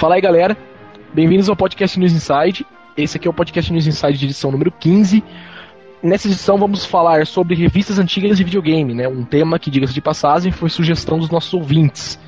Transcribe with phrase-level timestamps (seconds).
[0.00, 0.56] Fala aí, galera.
[1.12, 2.64] Bem-vindos ao Podcast News Inside.
[2.96, 5.22] Esse aqui é o Podcast News Inside de edição número 15.
[6.02, 9.06] Nessa edição vamos falar sobre revistas antigas de videogame, né?
[9.06, 12.18] Um tema que, diga-se de passagem, foi sugestão dos nossos ouvintes.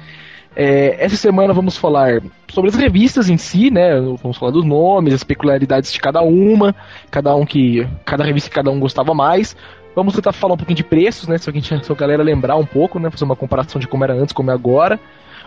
[0.55, 3.99] É, essa semana vamos falar sobre as revistas em si, né?
[4.23, 6.77] Vamos falar dos nomes, as peculiaridades de cada uma,
[7.11, 7.89] cada um que.
[8.05, 9.57] cada revista que cada um gostava mais.
[9.97, 11.39] Vamos tentar falar um pouquinho de preços, né?
[11.39, 13.11] Se a, gente, se a galera lembrar um pouco, né?
[13.11, 15.01] Fazer uma comparação de como era antes, como é agora.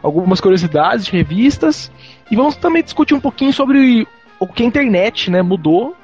[0.05, 1.91] Algumas curiosidades de revistas.
[2.29, 4.07] E vamos também discutir um pouquinho sobre
[4.39, 5.95] o que a internet né, mudou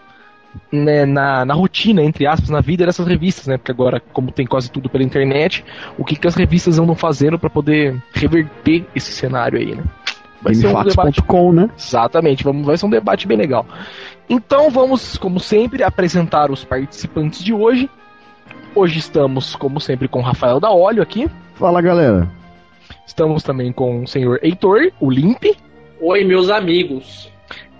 [0.71, 3.57] né, na, na rotina, entre aspas, na vida dessas revistas, né?
[3.57, 5.63] Porque agora, como tem quase tudo pela internet,
[5.99, 9.83] o que, que as revistas andam fazendo para poder reverter esse cenário aí, né?
[10.41, 11.69] Vai ser um debate com, né?
[11.77, 13.67] Exatamente, vamos, vai ser um debate bem legal.
[14.27, 17.87] Então vamos, como sempre, apresentar os participantes de hoje.
[18.73, 21.29] Hoje estamos, como sempre, com Rafael da Óleo aqui.
[21.53, 22.40] Fala, galera.
[23.11, 25.43] Estamos também com o senhor Heitor, o Limp.
[25.99, 27.29] Oi, meus amigos.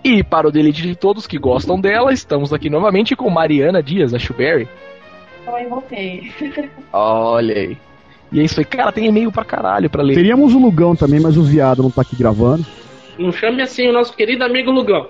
[0.04, 4.12] E para o deleite de todos que gostam dela, estamos aqui novamente com Mariana Dias,
[4.12, 4.68] a Shuberry.
[5.46, 6.30] Oi, voltei.
[6.92, 7.78] Olha aí.
[8.30, 10.16] E é isso aí, cara, tem e-mail pra caralho pra ler.
[10.16, 12.66] Teríamos o Lugão também, mas o viado não tá aqui gravando.
[13.18, 15.08] Não chame assim o nosso querido amigo Lugão.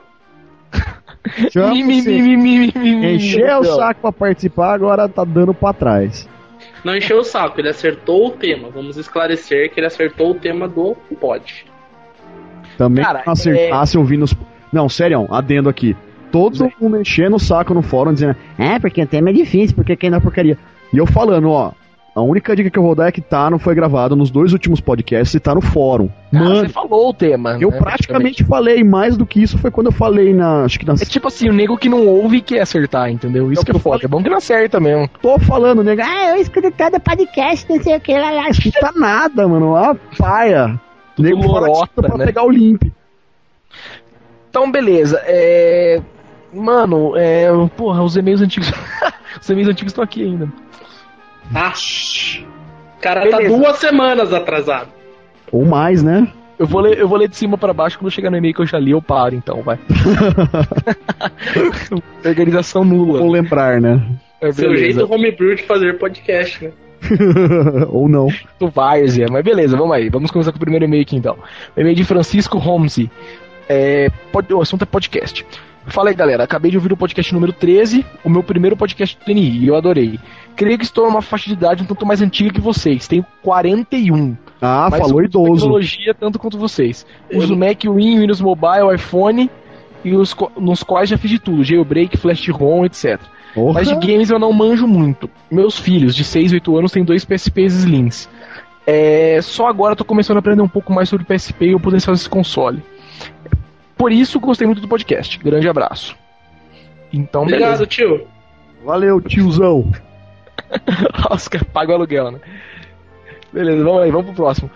[1.50, 1.74] Chama
[3.12, 6.28] Encheu o saco pra participar, agora tá dando pra trás.
[6.84, 8.68] Não encheu o saco, ele acertou o tema.
[8.70, 11.64] Vamos esclarecer que ele acertou o tema do pod.
[12.76, 14.34] Também Cara, acertasse ouvindo os.
[14.72, 15.96] Não, sério, adendo aqui.
[16.30, 16.72] Todo Sim.
[16.80, 20.10] mundo enchendo o saco no fórum dizendo, é, porque o tema é difícil, porque quem
[20.10, 20.58] dá porcaria.
[20.92, 21.72] E eu falando, ó,
[22.14, 24.52] a única dica que eu vou dar é que tá, não foi gravado nos dois
[24.52, 26.10] últimos podcasts e tá no fórum.
[26.30, 27.56] Ah, Mano, você falou o tema.
[27.58, 30.64] eu né, praticamente falei, mais do que isso foi quando eu falei na.
[30.64, 33.50] Acho que na É tipo assim, o nego que não ouve quer acertar, entendeu?
[33.50, 33.96] Isso que é foda.
[33.96, 34.04] falei.
[34.04, 35.08] É bom que não acerta mesmo.
[35.22, 36.02] tô falando, nego.
[36.02, 38.50] Ah, eu escuto cada podcast, não sei o que lá, lá.
[38.50, 39.70] Escuta nada, mano.
[39.70, 40.78] Ó, paia.
[41.16, 42.26] Tudo nego lorota, pra né?
[42.26, 42.82] pegar o limp.
[44.50, 45.18] Então, beleza.
[45.24, 46.02] É.
[46.52, 47.46] Mano, é.
[47.74, 48.70] Porra, os e-mails antigos.
[49.40, 50.46] os e-mails antigos estão aqui ainda.
[51.54, 51.72] Ah,
[52.96, 53.56] o cara tá Beleza.
[53.56, 54.88] duas semanas atrasado.
[55.50, 56.28] Ou mais, né?
[56.58, 58.62] Eu vou, ler, eu vou ler de cima pra baixo, quando chegar no e-mail que
[58.62, 59.78] eu já li, eu paro, então, vai.
[62.24, 63.18] Organização nula.
[63.18, 64.00] Vou lembrar, né?
[64.40, 66.70] É, Seu jeito homebrew de fazer podcast, né?
[67.90, 68.28] Ou não.
[68.60, 70.08] do Várzea, mas beleza, vamos aí.
[70.08, 71.36] Vamos começar com o primeiro e-mail aqui então.
[71.76, 72.98] O e-mail de Francisco Holmes.
[73.68, 75.44] É, pod- o assunto é podcast.
[75.86, 76.44] Fala aí, galera.
[76.44, 79.76] Acabei de ouvir o podcast número 13, o meu primeiro podcast do TNI, e eu
[79.76, 80.18] adorei.
[80.54, 83.08] Creio que estou numa faixa de idade um tanto mais antiga que vocês.
[83.08, 84.36] Tenho 41.
[84.60, 85.54] Ah, mas falou uso idoso.
[85.54, 87.04] tecnologia tanto quanto vocês.
[87.28, 89.50] Eu Uso Mac, Win, Windows Mobile, iPhone,
[90.04, 91.64] e os, nos quais já fiz de tudo.
[91.64, 93.20] Jailbreak, Flash ROM, etc.
[93.54, 93.74] Porra.
[93.74, 95.28] Mas de games eu não manjo muito.
[95.50, 98.28] Meus filhos, de 6 e 8 anos, têm dois PSPs Slims.
[98.86, 101.80] É, só agora eu tô começando a aprender um pouco mais sobre PSP e o
[101.80, 102.82] potencial desse console.
[104.02, 105.38] Por isso, gostei muito do podcast.
[105.38, 106.16] Grande abraço.
[107.12, 108.26] Então, Obrigado, tio.
[108.84, 109.82] Valeu, tiozão.
[110.68, 111.08] beleza.
[111.30, 112.40] Oscar, paga o aluguel, né?
[113.52, 114.68] Beleza, vamos aí, vamos pro próximo.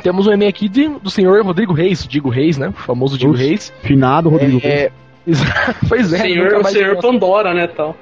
[0.00, 2.68] Temos um e-mail aqui de- do senhor Rodrigo Reis, Digo Reis, né?
[2.68, 3.40] O famoso Digo Ups.
[3.40, 3.72] Reis.
[3.82, 4.60] Finado, Rodrigo.
[4.62, 4.92] É,
[5.88, 6.96] pois é, senhor, o senhor.
[6.98, 7.96] Pandora, né, tal.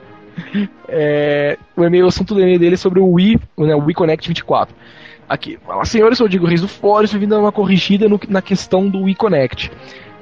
[0.91, 3.95] É, o e-mail, o assunto do e-mail dele é sobre o Wii, né, o Wii
[3.95, 4.77] Connect 24.
[5.33, 8.87] Aqui, fala, senhores, eu digo Reis do Fórum, estou vindo uma corrigida no- na questão
[8.87, 9.73] do Wii Connect.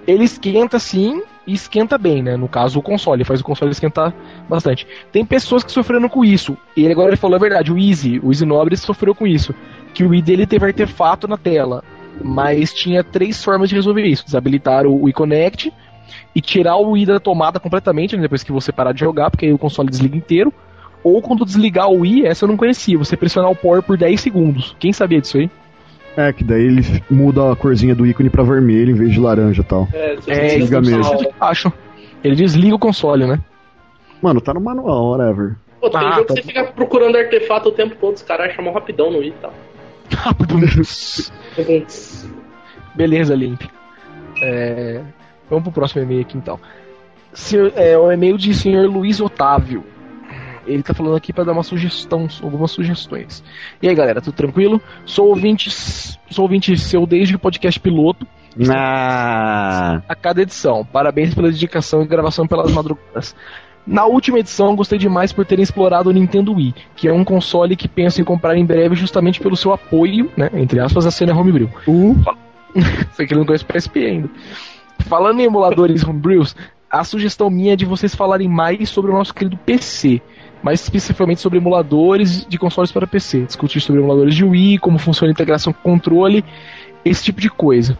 [0.06, 2.36] Ele esquenta sim e esquenta bem, né?
[2.36, 4.14] No caso, o console, faz o console esquentar
[4.48, 4.86] bastante.
[5.10, 6.56] Tem pessoas que sofreram com isso.
[6.76, 9.52] E ele agora ele falou a verdade, o Easy, o Easy Nobre sofreu com isso.
[9.92, 11.82] Que o Wii dele teve artefato na tela.
[12.22, 15.72] Mas tinha três formas de resolver isso: desabilitar o Wii Connect
[16.36, 19.46] e tirar o Wii da tomada completamente, né, depois que você parar de jogar, porque
[19.46, 20.54] aí o console desliga inteiro.
[21.02, 24.20] Ou quando desligar o Wii, essa eu não conhecia, você pressionar o power por 10
[24.20, 24.76] segundos.
[24.78, 25.50] Quem sabia disso aí?
[26.16, 29.62] É, que daí ele muda a corzinha do ícone pra vermelho em vez de laranja
[29.62, 29.88] e tal.
[29.92, 31.32] É, É, desliga mesmo.
[31.40, 31.72] acho.
[32.22, 33.38] Ele desliga o console, né?
[34.20, 35.56] Mano, tá no manual, whatever.
[35.80, 38.52] Pô, tem Ah, jogo tá que você fica procurando artefato o tempo todo, os caras
[38.54, 39.54] chamam rapidão no Wii e tal.
[42.94, 43.62] Beleza, Limp.
[44.42, 45.00] É,
[45.48, 46.58] Vamos pro próximo e-mail aqui então.
[47.32, 49.84] Senhor- é o e-mail de senhor Luiz Otávio.
[50.66, 53.42] Ele tá falando aqui pra dar uma sugestão, algumas sugestões.
[53.82, 54.80] E aí, galera, tudo tranquilo?
[55.04, 58.26] Sou ouvinte, sou ouvinte seu desde o podcast piloto
[58.68, 60.84] Ah, a cada edição.
[60.84, 63.34] Parabéns pela dedicação e gravação pelas madrugadas.
[63.86, 67.74] Na última edição, gostei demais por terem explorado o Nintendo Wii, que é um console
[67.74, 71.34] que penso em comprar em breve justamente pelo seu apoio, né, entre aspas, à cena
[71.34, 71.68] homebrew.
[71.88, 72.16] uh,
[73.14, 74.30] Sei que ele não conhece o PSP ainda.
[75.00, 76.54] Falando em emuladores homebrews,
[76.90, 80.20] a sugestão minha é de vocês falarem mais sobre o nosso querido PC.
[80.62, 83.42] Mais especificamente sobre emuladores de consoles para PC.
[83.42, 86.44] Discutir sobre emuladores de Wii, como funciona a integração com controle,
[87.04, 87.98] esse tipo de coisa.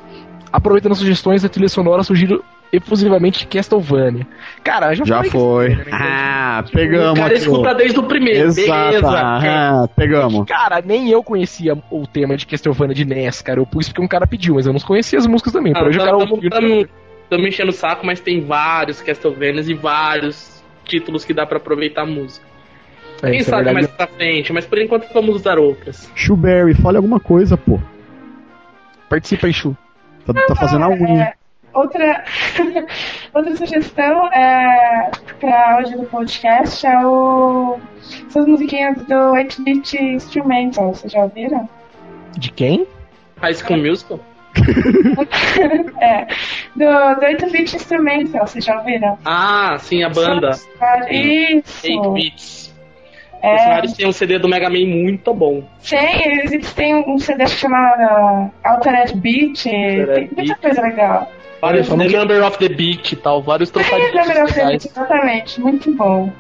[0.53, 4.27] Aproveitando as sugestões da trilha sonora, sugiro efusivamente Castlevania.
[4.63, 5.71] Cara, já, Já foi.
[5.71, 5.85] Né?
[5.93, 7.39] Ah, O pegamos cara aqui.
[7.39, 8.49] escuta desde o primeiro.
[8.49, 8.91] Exato.
[8.91, 9.21] Beleza.
[9.21, 10.47] Ah, pegamos.
[10.47, 13.59] Cara, nem eu conhecia o tema de Castlevania de NES, cara.
[13.61, 15.73] Eu pus porque um cara pediu, mas eu não conhecia as músicas também.
[15.73, 16.89] Por hoje eu quero ouvir.
[17.25, 22.03] Estamos enchendo o saco, mas tem vários Castlevanias e vários títulos que dá pra aproveitar
[22.03, 22.45] a música.
[23.23, 23.75] É, Quem é sabe verdade.
[23.75, 26.11] mais pra frente, mas por enquanto vamos usar outras.
[26.15, 27.79] Shuberry, fale alguma coisa, pô.
[29.09, 29.77] Participa aí, Chu.
[30.27, 31.23] Tá, tá fazendo a unha.
[31.25, 31.33] É,
[31.75, 32.25] outra,
[33.35, 37.79] outra sugestão é, pra hoje do podcast é o.
[38.29, 41.69] Essas musiquinhas do 8-bit Instrumental, vocês já ouviram?
[42.39, 42.87] De quem?
[43.41, 44.21] High School Musical?
[46.01, 46.27] É.
[46.75, 49.19] Do, do 8-bit Instrumental, vocês já ouviram?
[49.25, 50.51] Ah, sim, a banda.
[51.11, 51.87] Isso!
[51.87, 52.70] 8 Bits.
[53.43, 55.63] É, Mario tem um CD do Mega Man muito bom.
[55.89, 60.61] tem, eles, têm um CD chamado Altered Beat, tem muita Beat.
[60.61, 61.31] coisa legal.
[61.61, 64.67] Vários The que- Number of the Beat e tal, vários É, trocadilhos Number of the.
[64.67, 66.31] Beat, exatamente, muito bom.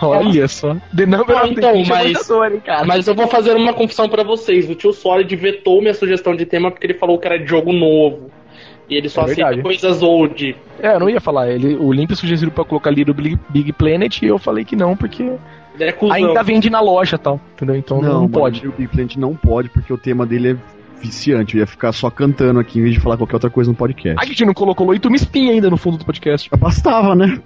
[0.00, 0.76] Olha só.
[0.96, 2.84] The Number Ah, of the então, Beast é mas- muita dor, hein, cara.
[2.86, 4.70] Mas eu vou fazer uma confissão pra vocês.
[4.70, 7.72] O tio Solid vetou minha sugestão de tema porque ele falou que era de jogo
[7.72, 8.30] novo.
[8.88, 9.62] E ele só É aceita verdade.
[9.62, 10.56] coisas old.
[10.80, 11.50] É, eu não ia falar.
[11.50, 14.74] Ele, o Limp sugeriu pra colocar ali do Big, Big Planet e eu falei que
[14.76, 15.30] não, porque
[15.84, 17.40] é ainda vende na loja e tal.
[17.54, 17.76] Entendeu?
[17.76, 18.66] Então não, mano, pode.
[18.66, 20.56] O Big Planet não pode, porque o tema dele é
[21.00, 21.56] viciante.
[21.56, 24.18] Eu ia ficar só cantando aqui em vez de falar qualquer outra coisa no podcast.
[24.20, 26.50] A gente não colocou Loito Spin ainda no fundo do podcast.
[26.56, 27.38] Bastava, né?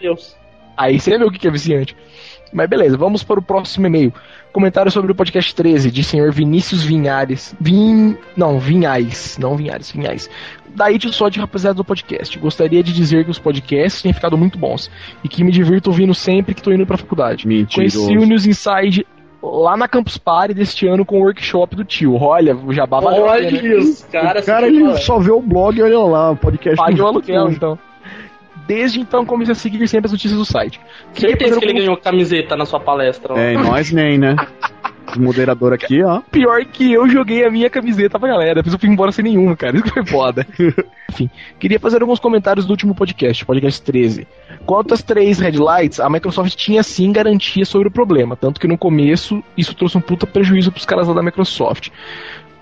[0.00, 0.36] Deus.
[0.76, 1.94] Aí você vê o que que é viciante.
[2.52, 4.12] Mas beleza, vamos para o próximo e-mail.
[4.52, 7.54] Comentário sobre o podcast 13, de senhor Vinícius Vinhares.
[7.60, 8.16] Vin...
[8.36, 9.38] Não, Vinhais.
[9.38, 10.28] Não Vinhares, Vinhais.
[10.74, 12.38] Daí de só de rapaziada do podcast.
[12.38, 14.90] Gostaria de dizer que os podcasts têm ficado muito bons.
[15.24, 17.44] E que me divirto ouvindo sempre que tô indo pra faculdade.
[17.44, 18.26] Conheci o Mentiroso.
[18.26, 19.06] News Inside
[19.42, 22.14] lá na Campus Party deste ano com o workshop do tio.
[22.14, 23.32] Olha, o jabá valeu a.
[23.32, 24.42] Olha os caras.
[24.44, 26.76] o cara, ele só vê o blog e olha lá, o podcast.
[26.76, 27.78] Pague o aluguel, então.
[28.66, 30.80] Desde então comecei a seguir sempre as notícias do site.
[31.12, 33.34] Certeza que ele Queria ganhou camiseta na sua palestra.
[33.34, 33.36] ó.
[33.36, 34.36] É, nós nem, né?
[35.18, 36.20] Moderador aqui, ó.
[36.30, 38.54] Pior que eu joguei a minha camiseta pra galera.
[38.56, 39.74] Depois eu fui embora sem nenhuma, cara.
[39.76, 40.46] Isso que foi foda.
[41.10, 44.26] Enfim, queria fazer alguns comentários do último podcast, podcast 13.
[44.64, 48.36] Quanto às três headlights, a Microsoft tinha sim garantia sobre o problema.
[48.36, 51.90] Tanto que no começo isso trouxe um puta prejuízo pros caras lá da Microsoft.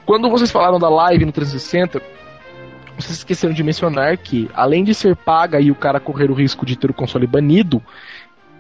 [0.07, 2.01] Quando vocês falaram da live no 360,
[2.97, 6.65] vocês esqueceram de mencionar que, além de ser paga e o cara correr o risco
[6.65, 7.83] de ter o console banido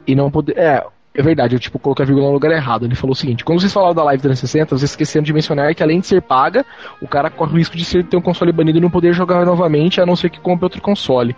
[0.06, 0.56] e não poder.
[0.56, 2.84] É, é verdade, eu tipo coloquei a vírgula no lugar errado.
[2.84, 5.82] Ele falou o seguinte: quando vocês falaram da live 360, vocês esqueceram de mencionar que,
[5.82, 6.64] além de ser paga,
[7.00, 9.44] o cara corre o risco de ser, ter um console banido e não poder jogar
[9.44, 11.34] novamente, a não ser que compre outro console.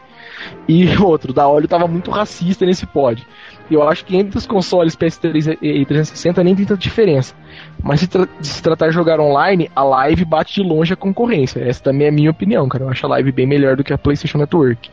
[0.68, 3.26] E outro, da Olho tava muito racista nesse pod.
[3.70, 7.34] Eu acho que entre os consoles PS3 e 360 nem tem tanta diferença.
[7.82, 11.60] Mas se, tra se tratar de jogar online, a live bate de longe a concorrência.
[11.60, 12.84] Essa também é a minha opinião, cara.
[12.84, 14.90] Eu acho a live bem melhor do que a PlayStation Network.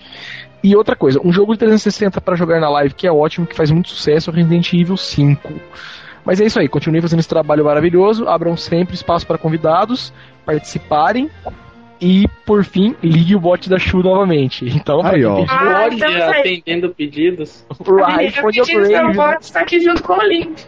[0.64, 3.56] E outra coisa, um jogo de 360 para jogar na live que é ótimo, que
[3.56, 5.54] faz muito sucesso, é o Resident Evil 5.
[6.26, 10.12] Mas é isso aí, continue fazendo esse trabalho maravilhoso, abram sempre espaço para convidados
[10.46, 11.30] participarem
[12.00, 14.66] e, por fim, ligue o bot da Shu novamente.
[14.76, 15.36] Então, Aí, ó.
[15.38, 16.40] pediu, Ah, Olha, então sai.
[16.40, 17.66] atendendo pedidos.
[17.84, 19.14] pro A iPhone pedido seu Upgrade, né?
[19.14, 20.64] voto está aqui junto com o link.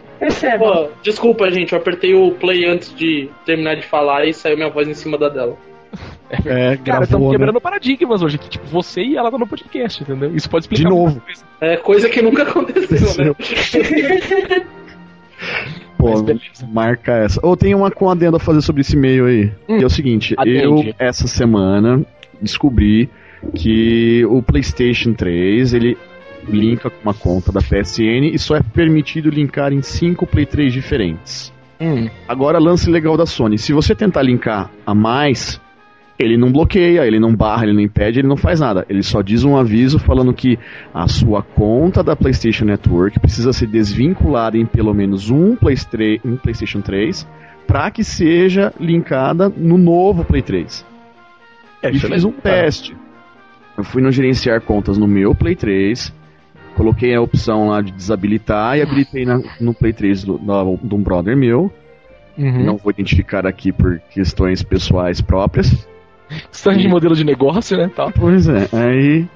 [0.58, 4.68] Pô, desculpa, gente, eu apertei o play antes de terminar de falar e saiu minha
[4.70, 5.56] voz em cima da dela.
[6.30, 7.32] É, Cara, gravou, estamos né?
[7.32, 10.34] quebrando paradigmas hoje, que tipo, você e ela tá no podcast, entendeu?
[10.34, 11.20] Isso pode explicar De novo.
[11.20, 11.44] coisa.
[11.60, 13.34] É coisa que nunca aconteceu, né?
[15.98, 16.14] Pô,
[16.68, 17.40] marca essa.
[17.44, 19.52] Ou tem uma com adendo a fazer sobre esse e-mail aí.
[19.68, 20.88] Hum, que é o seguinte, adende.
[20.88, 22.04] eu, essa semana,
[22.40, 23.10] descobri
[23.54, 25.98] que o PlayStation 3, ele
[26.48, 30.72] linka com uma conta da PSN e só é permitido linkar em cinco Play 3
[30.72, 31.52] diferentes.
[31.78, 33.58] Hum, Agora, lance legal da Sony.
[33.58, 35.60] Se você tentar linkar a mais,
[36.20, 38.84] ele não bloqueia, ele não barra, ele não impede, ele não faz nada.
[38.88, 40.58] Ele só diz um aviso falando que
[40.92, 46.20] a sua conta da PlayStation Network precisa ser desvinculada em pelo menos um, Play 3,
[46.24, 47.26] um PlayStation 3
[47.66, 50.84] para que seja linkada no novo Play 3.
[51.82, 52.96] é, e isso fiz um teste.
[53.78, 56.12] Eu fui no gerenciar contas no meu Play 3,
[56.76, 60.94] coloquei a opção lá de desabilitar e habilitei na- no Play 3 do, da- de
[60.94, 61.72] um brother meu.
[62.36, 62.64] Uhum.
[62.64, 65.88] Não vou identificar aqui por questões pessoais próprias.
[66.50, 67.90] Questão de modelo de negócio, né?
[67.94, 68.10] Tá.
[68.10, 69.26] Pois é, aí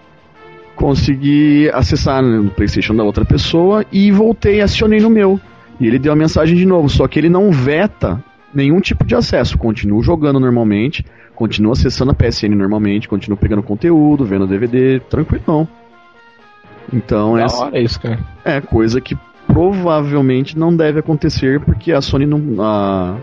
[0.76, 5.40] consegui acessar no PlayStation da outra pessoa e voltei, acionei no meu.
[5.80, 8.22] E ele deu a mensagem de novo, só que ele não veta
[8.52, 9.58] nenhum tipo de acesso.
[9.58, 15.66] Continuo jogando normalmente, continuo acessando a PSN normalmente, continuo pegando conteúdo, vendo DVD, tranquilão.
[16.92, 18.18] Então, Da essa hora isso, cara.
[18.44, 22.62] é coisa que provavelmente não deve acontecer porque a Sony não.
[22.62, 23.16] A,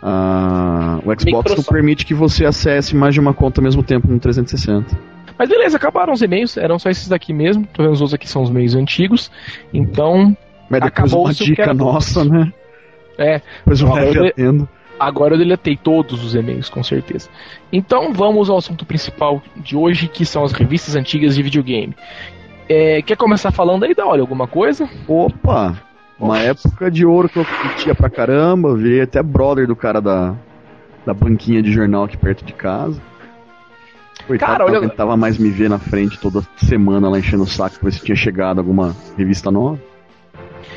[0.00, 4.08] a- o Xbox não permite que você acesse mais de uma conta ao mesmo tempo
[4.08, 4.96] no 360.
[5.38, 7.66] Mas beleza, acabaram os e-mails, eram só esses daqui mesmo.
[7.72, 9.30] Tô vendo os outros aqui são os e-mails antigos.
[9.72, 10.36] Então,
[10.70, 12.52] Mas depois Acabou uma dica nossa, né?
[13.18, 14.68] é, Depois um Agora eu-
[15.00, 17.28] agora eu deletei todos os e-mails, com certeza.
[17.72, 21.94] Então vamos ao assunto principal de hoje, que são as revistas antigas de videogame.
[22.68, 24.88] É, quer começar falando aí, da olha alguma coisa?
[25.08, 25.76] Opa!
[26.22, 30.34] Uma época de ouro que eu curtia pra caramba, virei até brother do cara da,
[31.04, 33.00] da banquinha de jornal aqui perto de casa.
[34.26, 37.46] Coitado, Cara, olha- não tentava mais me ver na frente toda semana lá enchendo o
[37.46, 39.78] saco pra ver se tinha chegado alguma revista nova.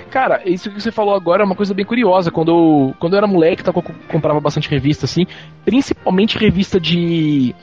[0.09, 2.31] Cara, isso que você falou agora é uma coisa bem curiosa.
[2.31, 5.27] Quando eu, quando eu era moleque, tá, eu co- comprava bastante revista, assim,
[5.63, 7.53] principalmente revista de,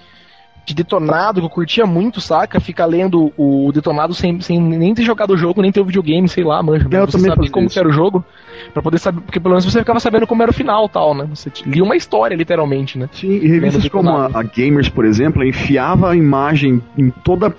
[0.65, 2.61] de detonado, que eu curtia muito, saca?
[2.61, 6.29] Ficar lendo o detonado sem, sem nem ter jogado o jogo, nem ter o videogame,
[6.29, 6.87] sei lá, manja.
[6.91, 7.79] É, eu você saber como isso.
[7.79, 8.25] era o jogo,
[8.73, 11.27] pra poder saber, porque pelo menos você ficava sabendo como era o final tal, né?
[11.35, 13.09] Você lia uma história, literalmente, né?
[13.13, 17.55] Sim, e revistas como a, a Gamers, por exemplo, enfiava a imagem em toda,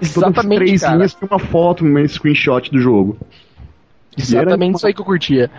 [0.00, 0.94] Exatamente, três cara.
[0.96, 3.18] linhas tinha uma foto, um screenshot do jogo.
[4.16, 5.50] Exatamente era- isso aí que eu curtia.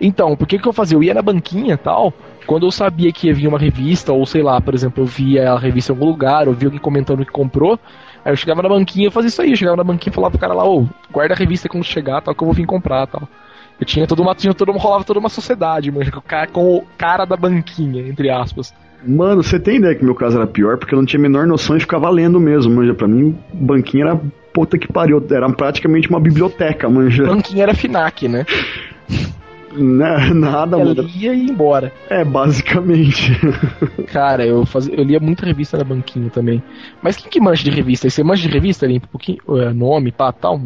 [0.00, 0.96] Então, por que que eu fazia?
[0.96, 2.12] Eu ia na banquinha tal,
[2.46, 5.52] quando eu sabia que ia vir uma revista, ou sei lá, por exemplo, eu via
[5.52, 7.78] a revista em algum lugar, ou via alguém comentando que comprou,
[8.24, 10.30] aí eu chegava na banquinha e fazia isso aí, eu chegava na banquinha e falava
[10.30, 13.06] pro cara lá, ô, guarda a revista quando chegar, tal, que eu vou vir comprar
[13.06, 13.28] tal.
[13.78, 16.46] Eu tinha toda uma, tinha toda uma, rolava toda uma sociedade, mano, com o cara,
[16.46, 18.72] com o cara da banquinha, entre aspas.
[19.04, 21.46] Mano, você tem ideia que meu caso era pior, porque eu não tinha a menor
[21.46, 22.94] noção e ficava lendo mesmo, manja.
[22.94, 24.20] Pra mim, banquinha era
[24.52, 27.24] puta que pariu, era praticamente uma biblioteca, manja.
[27.24, 28.46] Banquinha era FINAC, né?
[29.76, 31.02] Né, Nada, Eu mano.
[31.02, 31.92] lia e ia embora.
[32.08, 33.32] É, basicamente.
[34.12, 36.62] Cara, eu, fazia, eu lia muita revista na banquinha também.
[37.02, 38.08] Mas quem que mancha de revista?
[38.08, 39.06] Você mancha de revista, Limpa?
[39.06, 40.58] Um pouquinho, é, nome, pá, tal?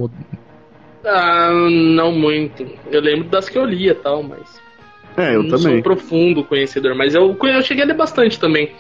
[1.05, 2.67] Ah, não muito.
[2.91, 4.61] Eu lembro das que eu lia e tal, mas.
[5.17, 5.79] É, eu não sou também.
[5.79, 8.71] um profundo conhecedor, mas eu, eu cheguei a ler bastante também.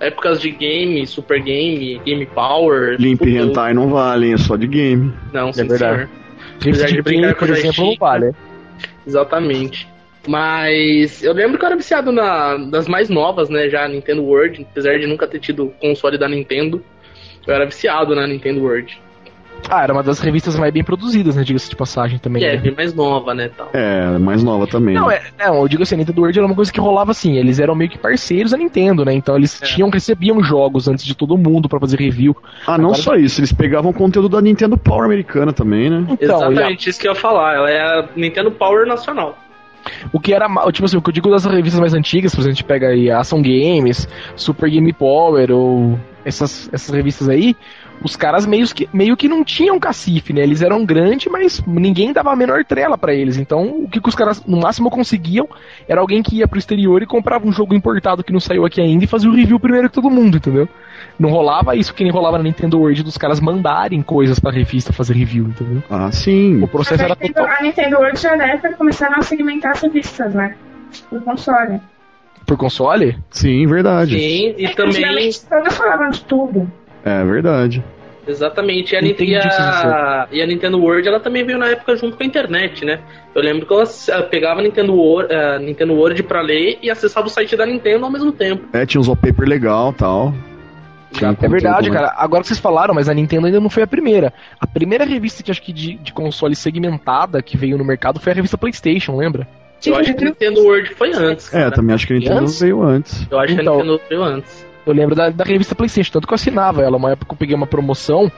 [0.00, 2.96] Épocas de game, Super Game, Game Power.
[3.00, 5.12] Limp e eu- Hentai não valem, é só de game.
[5.32, 5.94] Não, sim, verdade.
[5.94, 6.08] senhor.
[6.60, 8.32] Revista de de brincar game, com por exemplo, não joystick, vale.
[9.06, 9.88] Exatamente.
[10.26, 13.68] Mas eu lembro que eu era viciado na, das mais novas, né?
[13.68, 16.84] Já Nintendo World, apesar de nunca ter tido console da Nintendo,
[17.46, 19.00] eu era viciado na Nintendo World.
[19.68, 21.42] Ah, era uma das revistas mais bem produzidas, né?
[21.42, 22.40] Diga-se de passagem também.
[22.40, 22.62] Que é né?
[22.62, 23.50] bem mais nova, né?
[23.56, 23.68] Tal.
[23.72, 24.94] É, mais nova também.
[24.94, 25.20] Não, né?
[25.38, 27.58] é, não, eu digo assim, a Nintendo World era uma coisa que rolava assim, eles
[27.58, 29.12] eram meio que parceiros da Nintendo, né?
[29.12, 29.66] Então eles É.
[29.66, 32.36] tinham, recebiam jogos antes de todo mundo pra fazer review.
[32.66, 36.06] Ah, não agora- só isso, eles pegavam conteúdo da Nintendo Power americana também, né?
[36.10, 37.54] Então, e a- Exatamente isso que eu ia falar.
[37.54, 39.36] Ela é a Nintendo Power Nacional.
[40.12, 42.52] o que era, tipo assim, o que eu digo das revistas mais antigas, por exemplo,
[42.52, 47.54] a gente pega aí a Ação Games, Super Game Power ou essas, essas revistas aí,
[48.02, 50.42] os caras meio que, meio que não tinham cacife, né?
[50.42, 53.36] Eles eram grandes, mas ninguém dava a menor trela pra eles.
[53.36, 55.48] Então, o que, que os caras no máximo conseguiam
[55.88, 58.80] era alguém que ia pro exterior e comprava um jogo importado que não saiu aqui
[58.80, 60.68] ainda e fazia o review primeiro que todo mundo, entendeu?
[61.18, 64.92] Não rolava isso que nem rolava na Nintendo World dos caras mandarem coisas pra revista
[64.92, 65.82] fazer review, entendeu?
[65.90, 66.62] Ah, sim.
[66.62, 69.72] O processo a, era Nintendo, total a Nintendo World já deve ter começado a segmentar
[69.72, 70.54] as revistas, né?
[71.08, 71.80] Por console.
[72.46, 73.18] por console.
[73.30, 74.18] Sim, verdade.
[74.18, 74.90] Sim, e também.
[74.90, 76.70] Antigamente todas falavam de tudo.
[77.06, 77.84] É verdade.
[78.26, 78.92] Exatamente.
[78.92, 81.94] E a, Entendi e, que a, e a Nintendo World ela também veio na época
[81.94, 82.98] junto com a internet, né?
[83.32, 86.90] Eu lembro que eu eh, pegava a Nintendo World, a Nintendo World pra ler e
[86.90, 88.66] acessava o site da Nintendo ao mesmo tempo.
[88.72, 90.34] É, tinha uns wallpaper legal tal.
[91.12, 92.12] Tinha É verdade, cara.
[92.16, 94.34] Agora que vocês falaram, mas a Nintendo ainda não foi a primeira.
[94.58, 98.32] A primeira revista que acho que de, de console segmentada que veio no mercado foi
[98.32, 99.46] a revista PlayStation, lembra?
[99.84, 101.54] Eu acho que a Nintendo World foi antes.
[101.54, 101.70] É, cara.
[101.70, 102.60] também acho que a Nintendo Antes?
[102.60, 103.26] veio antes.
[103.30, 103.74] Eu acho que Então.
[103.74, 104.66] a Nintendo veio antes.
[104.86, 106.96] Eu lembro da, da revista PlayStation, tanto que eu assinava ela.
[106.96, 108.30] Uma época eu peguei uma promoção,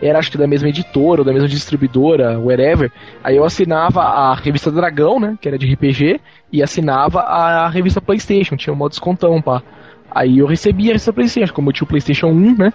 [0.00, 2.90] era acho que da mesma editora, ou da mesma distribuidora, wherever.
[3.24, 5.36] Aí eu assinava a revista Dragão, né?
[5.40, 6.20] Que era de RPG,
[6.52, 9.62] e assinava a revista PlayStation, tinha um modo descontão, pá.
[10.10, 12.72] Aí eu recebia a revista PlayStation, como eu tinha o PlayStation 1, né?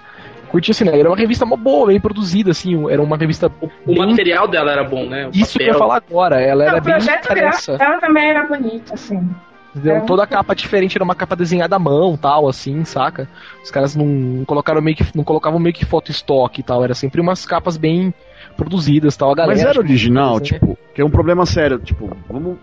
[0.49, 0.99] Curtia assim, né?
[0.99, 2.91] Era uma revista mó boa, bem produzida, assim.
[2.91, 3.49] Era uma revista.
[3.61, 5.27] O bem- material dela era bom, né?
[5.27, 5.87] O Isso que eu ia papel.
[5.87, 6.41] falar agora.
[6.41, 9.29] Ela era o bem projeto dela, dela também era bonito, assim.
[9.75, 9.97] Entendeu?
[9.97, 10.01] É.
[10.01, 13.27] Toda a capa diferente era uma capa desenhada à mão, tal, assim, saca?
[13.63, 16.93] Os caras não colocaram meio que não colocavam meio que foto estoque e tal, era
[16.93, 18.13] sempre umas capas bem
[18.57, 19.53] produzidas, tal, a galera.
[19.53, 20.41] Mas era tipo, original, né?
[20.41, 22.57] tipo, que é um problema sério, tipo, vamos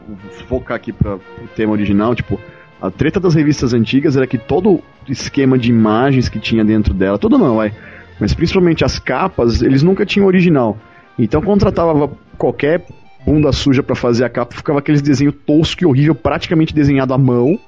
[0.46, 2.38] focar aqui para o tema original, tipo,
[2.80, 6.92] a treta das revistas antigas era que todo o esquema de imagens que tinha dentro
[6.92, 7.72] dela, todo não, vai,
[8.20, 10.76] mas principalmente as capas, eles nunca tinham original.
[11.18, 12.84] Então contratava qualquer
[13.28, 17.18] bunda suja pra fazer a capa, ficava aqueles desenho tosco e horrível, praticamente desenhado à
[17.18, 17.58] mão.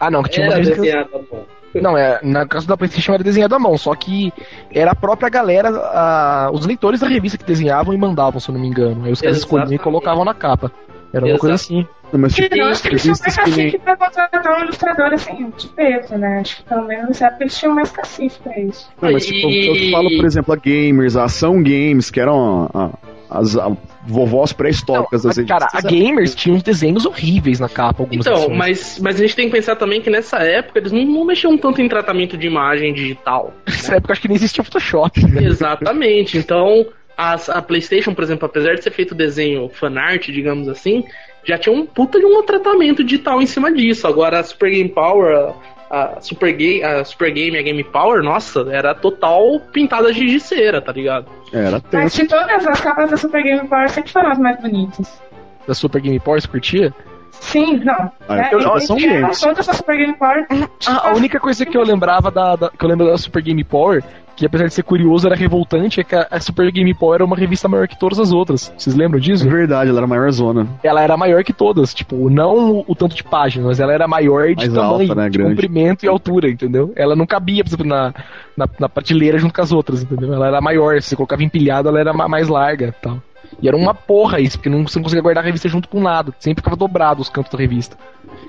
[0.00, 1.44] Ah, não, que tinha Era revistas- desenhado bom.
[1.74, 4.32] Não, é, na caso da PlayStation era desenhado à mão, só que
[4.72, 8.54] era a própria galera, a- os leitores da revista que desenhavam e mandavam, se eu
[8.54, 9.04] não me engano.
[9.04, 10.72] Aí os caras escolhiam e colocavam na capa.
[11.12, 11.86] Era uma coisa assim.
[12.12, 14.58] Não, mas tipo, Eu acho que eles tinham mais revistas que nem- cacife pra contratar
[14.60, 16.38] um ilustrador assim, de peso, né?
[16.40, 18.88] Acho que pelo menos época eles tinham mais cacife pra isso.
[19.02, 22.70] Não, mas tipo, E- eu falo, por exemplo, a Gamers, a Ação Games, que eram
[22.72, 22.90] a- a-
[23.30, 23.70] as a
[24.06, 25.80] vovós pré-históricas das a- cara, a.
[25.80, 28.58] Gamers tinha uns desenhos horríveis na capa, algumas Então, edições.
[28.58, 31.56] mas, mas a gente tem que pensar também que nessa época eles não, não mexiam
[31.58, 33.52] tanto em tratamento de imagem digital.
[33.66, 35.44] Nessa época acho que nem existia Photoshop, né?
[35.44, 36.38] Exatamente.
[36.38, 41.04] Então, as- a PlayStation, por exemplo, apesar de ser feito desenho fanart, digamos assim,
[41.44, 44.06] já tinha um puta de um tratamento digital em cima disso.
[44.06, 45.52] Agora a Super Game Power,
[45.90, 50.12] a, a Super Game, a Super Game e a Game Power, nossa, era total pintada
[50.12, 51.26] de cera, tá ligado?
[51.52, 52.22] Era Mas tenso.
[52.22, 55.20] de todas as capas da Super Game Power sempre foram as mais bonitas.
[55.66, 56.94] Da Super Game Power, você curtia?
[57.32, 58.10] Sim, não.
[58.28, 58.48] Ah, né?
[58.52, 59.40] eu- E- são games.
[59.40, 60.46] todas as Super Game Power.
[60.86, 63.62] Ah, a única coisa que eu lembrava da, da- que eu lembro da Super Game
[63.62, 64.02] Power,
[64.36, 67.34] que apesar de ser curioso, era revoltante, é que a, Super Game Power era uma
[67.36, 68.72] revista maior que todas as outras.
[68.76, 69.48] Vocês lembram É disso?
[69.48, 70.66] verdade, ela era maior zona.
[70.82, 74.48] Ela era maior que todas, tipo, não o, tanto de páginas, mas ela era maior
[74.48, 75.54] de Mais tamanho, alta, né, de grande.
[75.54, 76.92] comprimento e altura, entendeu?
[76.94, 78.12] Ela não cabia, por exemplo, na,
[78.56, 80.32] na, na prateleira junto com as outras, entendeu?
[80.34, 83.22] Ela era maior, se você colocava empilhada, ela era ma- mais larga e tal.
[83.62, 86.00] E era uma porra isso, porque não, você não conseguia guardar a revista junto com
[86.00, 86.34] nada.
[86.38, 87.96] Sempre ficava dobrado os cantos da revista.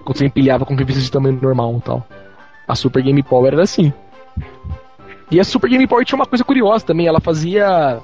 [0.04, 2.06] Quando você empilhava com revistas de tamanho normal e tal.
[2.68, 3.94] A Super Game Power era assim.
[5.30, 8.00] E a Super Game Power tinha uma coisa curiosa também, ela fazia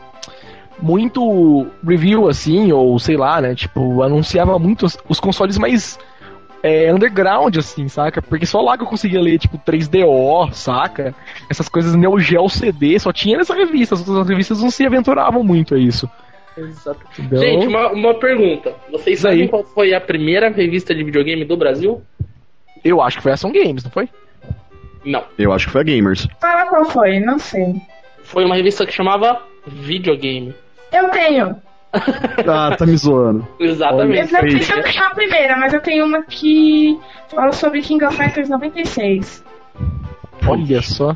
[0.81, 3.55] muito review assim, ou sei lá, né?
[3.55, 5.97] Tipo, anunciava muito os, os consoles mais
[6.61, 8.21] é, underground, assim, saca?
[8.21, 11.13] Porque só lá que eu conseguia ler, tipo, 3DO, saca?
[11.49, 15.43] Essas coisas Neo Geo CD, só tinha nessa revista, as outras revistas não se aventuravam
[15.43, 16.09] muito a isso.
[16.57, 16.99] Exato.
[17.17, 18.75] Gente, uma, uma pergunta.
[18.91, 22.01] Vocês sabem qual foi a primeira revista de videogame do Brasil?
[22.83, 24.07] Eu acho que foi Ação Games, não foi?
[25.05, 25.23] Não.
[25.37, 26.27] Eu acho que foi a Gamers.
[26.39, 27.75] Fala qual foi, não sei.
[28.23, 30.53] Foi uma revista que chamava Videogame.
[30.91, 31.55] Eu tenho.
[32.47, 33.47] Ah, tá me zoando.
[33.59, 34.33] Exatamente.
[34.33, 37.83] Eu não sei se eu tenho a primeira, mas eu tenho uma que fala sobre
[37.83, 39.43] King of Fighters 96.
[40.47, 41.15] Olha só.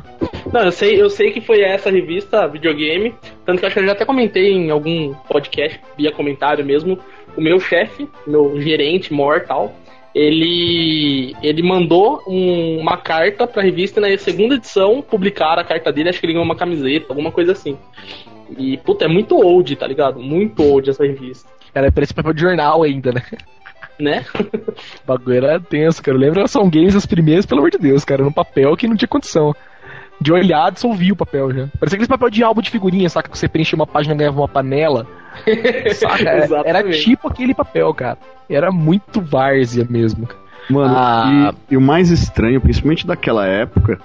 [0.52, 3.14] Não, eu sei, eu sei que foi essa revista, videogame.
[3.44, 6.98] Tanto que eu acho que eu já até comentei em algum podcast, via comentário mesmo.
[7.36, 9.74] O meu chefe, meu gerente, mortal,
[10.18, 15.92] ele ele mandou um- uma carta pra revista e na segunda edição publicaram a carta
[15.92, 17.76] dele, acho que ele ganhou uma camiseta, alguma coisa assim.
[18.58, 20.18] E, puta, é muito old, tá ligado?
[20.20, 23.22] Muito old essa revista, Era parece papel de jornal ainda, né?
[23.98, 24.24] né?
[25.04, 26.18] O bagulho era tenso, cara.
[26.32, 28.22] Da Ação Games as primeiras, pelo amor de Deus, cara.
[28.22, 29.54] No papel que não tinha condição.
[30.20, 31.68] De olhar, dissolvia o papel já.
[31.78, 33.28] Parecia aquele papel de álbum de figurinha, saca?
[33.30, 35.06] Que você preenchia uma página e ganhava uma panela.
[35.94, 36.28] Saca?
[36.28, 38.18] Era, era tipo aquele papel, cara.
[38.48, 40.28] Era muito várzea mesmo.
[40.70, 41.52] Mano, Ah.
[41.70, 43.98] e, e o mais estranho, principalmente daquela época,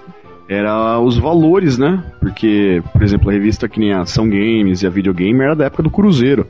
[0.48, 2.04] era os valores, né?
[2.20, 5.66] Porque, por exemplo, a revista que nem a Ação Games e a Videogame era da
[5.66, 6.48] época do Cruzeiro.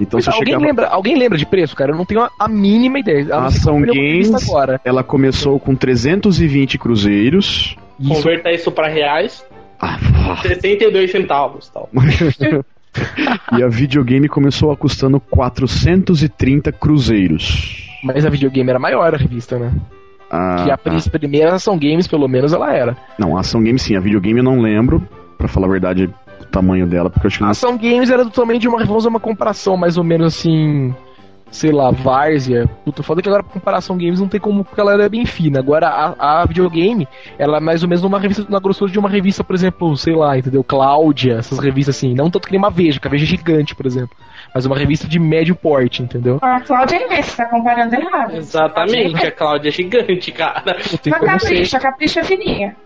[0.00, 0.64] Então Mas você alguém, chegava.
[0.66, 1.92] lembra, alguém lembra de preço, cara?
[1.92, 3.34] Eu não tenho a, a mínima ideia.
[3.34, 4.80] A Ação Games, agora.
[4.84, 7.76] ela começou com 320 cruzeiros.
[8.00, 9.44] Isso, Converta isso pra reais,
[9.80, 9.96] Ah,
[10.42, 11.88] 62 centavos tal.
[13.58, 17.88] e a videogame começou a custando 430 cruzeiros.
[18.02, 19.72] mas a videogame era maior a revista, né?
[20.30, 22.96] Ah, que a prim- primeira Ação Games, pelo menos, ela era.
[23.18, 26.08] Não, a Ação Game sim, a videogame eu não lembro, pra falar a verdade,
[26.40, 28.78] o tamanho dela, porque eu acho que A Ação Games era do tamanho de uma,
[28.78, 30.94] vamos fazer uma comparação mais ou menos assim,
[31.52, 32.66] sei lá, Várzea.
[32.84, 35.60] Puta, foda que agora pra comparação Games não tem como, porque ela era bem fina.
[35.60, 37.06] Agora a, a videogame,
[37.38, 40.14] ela é mais ou menos uma revista, na grossura de uma revista, por exemplo, sei
[40.14, 40.64] lá, entendeu?
[40.64, 43.74] Cláudia, essas revistas assim, não tanto que nem uma Veja, que a Veja é gigante,
[43.74, 44.16] por exemplo.
[44.54, 46.38] Mas uma revista de médio porte, entendeu?
[46.40, 48.36] A Cláudia é imensa, você tá comparando errado.
[48.36, 50.62] Exatamente, a Cláudia é gigante, cara.
[50.64, 51.48] Mas como ser.
[51.48, 52.76] capricha, capricha é fininha.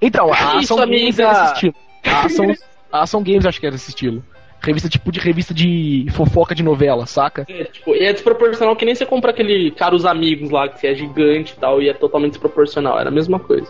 [0.00, 1.22] Então, a Isso, Ação Games amiga.
[1.24, 1.74] era esse estilo.
[2.04, 2.54] A Ação,
[2.90, 4.22] a Ação Games acho que era esse estilo.
[4.60, 7.46] Revista tipo de revista de fofoca de novela, saca?
[7.48, 10.94] É, tipo, e é desproporcional que nem você compra aquele Caros Amigos lá, que é
[10.94, 12.98] gigante e tal, e é totalmente desproporcional.
[12.98, 13.68] Era a mesma coisa.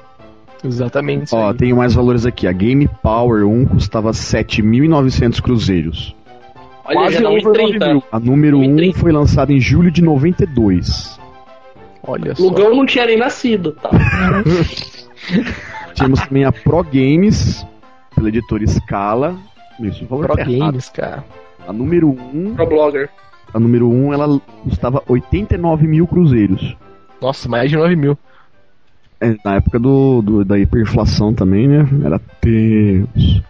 [0.64, 1.34] Exatamente.
[1.34, 2.46] Ó, tenho mais valores aqui.
[2.46, 6.14] A Game Power 1 custava 7.900 cruzeiros.
[6.84, 7.78] Olha, Quase já dá over 1,30.
[7.78, 8.02] 9 mil.
[8.10, 8.94] A número 1 1,30.
[8.94, 11.18] foi lançada em julho de 92.
[12.02, 12.42] Olha só.
[12.42, 13.90] Lugão não tinha nem nascido, tá?
[15.94, 17.66] Tínhamos também a Pro Games,
[18.14, 19.36] pela editora Scala.
[19.80, 20.58] Isso, o valor Pro errado.
[20.72, 21.24] Games, cara.
[21.66, 23.08] A número 1, Pro blogger.
[23.52, 26.76] a número 1 ela custava 89 mil cruzeiros.
[27.20, 28.16] Nossa, mais de 9 mil.
[29.20, 31.84] É, na época do, do- da hiperinflação também, né?
[32.04, 33.42] Era Deus.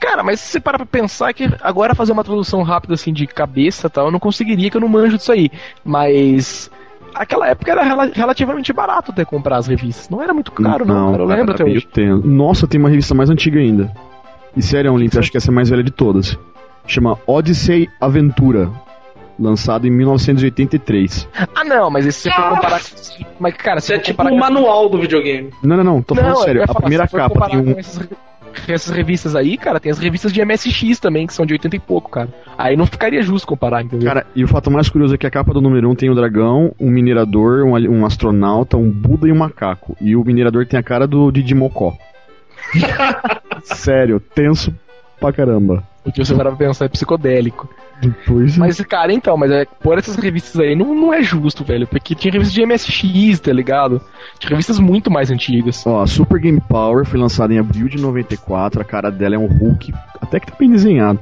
[0.00, 3.26] Cara, mas se você parar pra pensar que agora fazer uma tradução rápida assim de
[3.26, 5.50] cabeça e tal, eu não conseguiria, que eu não manjo disso aí.
[5.84, 6.70] Mas
[7.12, 10.08] aquela época era rela- relativamente barato até comprar as revistas.
[10.08, 11.22] Não era muito caro, não, cara.
[11.24, 11.86] Eu era lembro até hoje.
[11.88, 12.24] tenso.
[12.24, 13.90] Nossa, tem uma revista mais antiga ainda.
[14.56, 16.38] E sério, Olympia, acho que essa é a mais velha de todas.
[16.86, 18.70] Chama Odyssey Aventura.
[19.38, 21.28] lançado em 1983.
[21.54, 22.80] Ah, não, mas esse você for comparar.
[23.40, 25.50] Mas, cara, Isso você é tipo um manual do videogame.
[25.62, 26.62] Não, não, não, tô falando sério.
[26.62, 27.78] A primeira capa tem um.
[27.78, 28.08] Essas,
[28.68, 31.78] essas revistas aí, cara, tem as revistas de MSX também, que são de 80 e
[31.80, 32.28] pouco, cara.
[32.56, 34.06] Aí não ficaria justo comparar, entendeu?
[34.06, 36.10] Cara, e o fato mais curioso é que a capa do número 1 um tem
[36.10, 39.96] um dragão, um minerador, um, um astronauta, um Buda e um macaco.
[40.00, 41.96] E o minerador tem a cara do Didi Mocó.
[43.64, 44.74] Sério, tenso
[45.20, 45.82] pra caramba.
[46.04, 47.68] O que você vai pensar é psicodélico.
[48.00, 48.58] Depois.
[48.58, 51.86] Mas, cara, então, mas é, por essas revistas aí não, não é justo, velho.
[51.86, 54.00] Porque tinha revistas de MSX, tá ligado?
[54.38, 55.86] Tinha revistas muito mais antigas.
[55.86, 58.80] Ó, a Super Game Power foi lançada em abril de 94.
[58.80, 61.18] A cara dela é um Hulk, até que tá bem desenhado.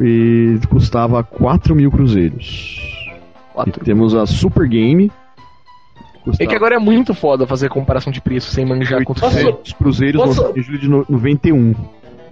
[0.00, 2.76] E custava 4 mil cruzeiros.
[2.80, 3.84] E Quatro.
[3.84, 5.12] temos a Super Game.
[6.26, 9.34] Custava É que agora é muito foda fazer comparação de preço sem manjar quanto Posso-
[9.36, 9.44] foi.
[9.44, 11.72] 800 cruzeiros Posso- em julho de no- 91.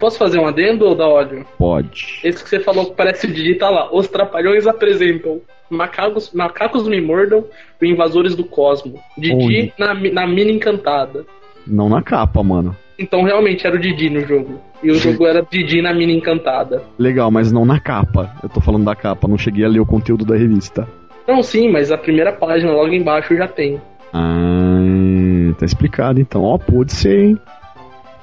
[0.01, 1.47] Posso fazer um adendo ou da ódio?
[1.57, 2.19] Pode.
[2.25, 3.89] Esse que você falou que parece Didi tá lá.
[3.95, 5.41] Os trapalhões apresentam.
[5.71, 7.45] Macacos, macacos me mordam
[7.81, 8.99] e invasores do cosmo.
[9.17, 11.25] Didi na, na mina encantada.
[11.67, 12.77] Não na capa, mano.
[12.99, 14.61] Então realmente era o Didi no jogo.
[14.83, 16.83] E o jogo era Didi na mina encantada.
[16.99, 18.31] Legal, mas não na capa.
[18.43, 20.87] Eu tô falando da capa, não cheguei a ler o conteúdo da revista.
[21.27, 23.81] Não, sim, mas a primeira página logo embaixo já tem.
[24.13, 26.43] Ah, tá explicado então.
[26.43, 27.39] Ó, pode ser, hein?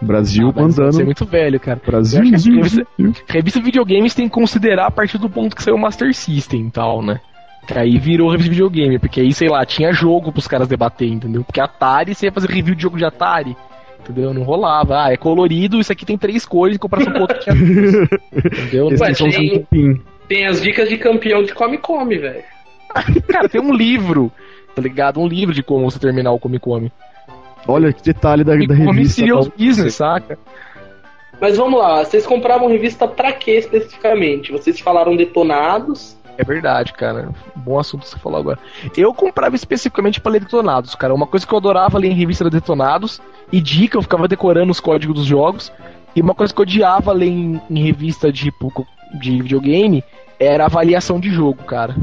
[0.01, 0.91] Brasil Ah, mandando.
[0.93, 1.79] Você é muito velho, cara.
[1.85, 2.23] Brasil.
[2.23, 2.87] Eu acho que a revista,
[3.27, 6.71] revista videogames tem que considerar a partir do ponto que saiu o Master System e
[6.71, 7.19] tal, né?
[7.67, 11.07] Que aí virou revista de videogame, porque aí, sei lá, tinha jogo pros caras debater,
[11.07, 11.43] entendeu?
[11.43, 13.55] Porque Atari, você ia fazer review de jogo de Atari,
[13.99, 14.33] entendeu?
[14.33, 15.03] Não rolava.
[15.03, 17.55] Ah, é colorido, isso aqui tem três cores em comparação com o outro que tinha.
[18.33, 18.87] Entendeu?
[18.87, 20.01] Ué, um tem-.
[20.27, 22.43] Tem as dicas de campeão de Come Come, velho.
[23.27, 24.31] Cara, tem um livro,
[24.75, 25.19] tá ligado?
[25.19, 26.91] Um livro de como você terminar o Come Come.
[27.67, 29.15] Olha que detalhe da, da revista.
[29.15, 29.53] Serious tá?
[29.57, 30.39] Business, saca?
[31.39, 34.51] Mas vamos lá, vocês compravam revista pra quê especificamente?
[34.51, 36.15] Vocês falaram detonados.
[36.37, 37.29] É verdade, cara.
[37.55, 38.59] Bom assunto que você falou agora.
[38.95, 41.13] Eu comprava especificamente pra ler Detonados, cara.
[41.13, 43.21] Uma coisa que eu adorava ler em revista era Detonados.
[43.51, 45.71] E dica, eu ficava decorando os códigos dos jogos.
[46.15, 48.87] E uma coisa que eu odiava ler em, em revista de, tipo,
[49.19, 50.03] de videogame
[50.39, 51.95] era avaliação de jogo, cara.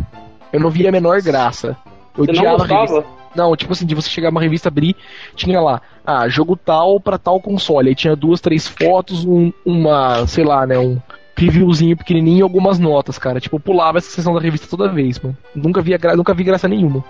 [0.52, 1.76] Eu não via a menor graça.
[2.16, 2.94] Eu Você não odiava a revista.
[2.94, 3.18] gostava?
[3.34, 4.96] Não, tipo assim, de você chegar numa revista, abrir,
[5.36, 7.90] tinha lá, ah, jogo tal pra tal console.
[7.90, 10.98] Aí tinha duas, três fotos, um, uma, sei lá, né, um
[11.36, 13.38] reviewzinho pequenininho e algumas notas, cara.
[13.38, 15.36] Tipo, eu pulava essa sessão da revista toda vez, mano.
[15.54, 16.16] Nunca, via gra...
[16.16, 17.04] nunca vi graça nenhuma.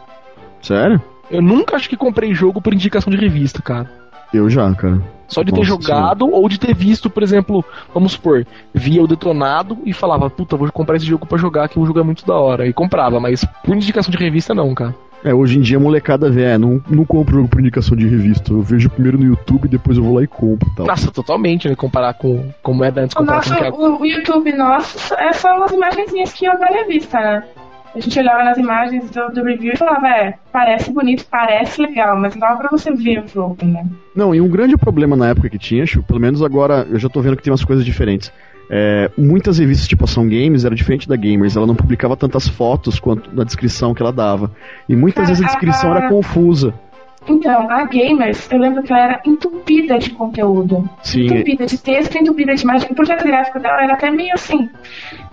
[0.60, 1.00] Sério?
[1.30, 3.90] Eu nunca acho que comprei jogo por indicação de revista, cara.
[4.34, 5.00] Eu já, cara.
[5.28, 9.06] Só de ter Nossa jogado ou de ter visto, por exemplo, vamos supor, via o
[9.06, 12.26] detonado e falava, puta, vou comprar esse jogo pra jogar, que o jogo é muito
[12.26, 12.66] da hora.
[12.66, 14.94] E comprava, mas por indicação de revista não, cara.
[15.24, 18.06] É, hoje em dia a molecada vê, é, não, não compro jogo por indicação de
[18.06, 18.52] revista.
[18.52, 20.86] Eu vejo primeiro no YouTube, depois eu vou lá e compro e tal.
[20.86, 21.74] Nossa, totalmente, né?
[21.74, 25.32] Comparar com como era antes, O nosso, com o que é o, YouTube nosso é
[25.32, 27.42] só as imagenzinhas que iam da revista, né?
[27.94, 32.18] A gente olhava nas imagens do, do review e falava, é, parece bonito, parece legal,
[32.18, 33.86] mas não dá pra você ver o jogo, né?
[34.14, 37.08] Não, e um grande problema na época que tinha, Chu, pelo menos agora eu já
[37.08, 38.32] tô vendo que tem umas coisas diferentes.
[38.70, 43.00] É, muitas revistas tipo Ação Games era diferente da Gamers, ela não publicava tantas fotos
[43.00, 44.50] quanto na descrição que ela dava.
[44.88, 46.74] E muitas vezes a descrição era confusa.
[47.28, 50.88] Então, a Gamers, eu lembro que ela era entupida de conteúdo.
[51.02, 52.88] Sim, Entupida de texto, entupida de imagem.
[52.90, 54.68] O projeto gráfico dela era até meio assim,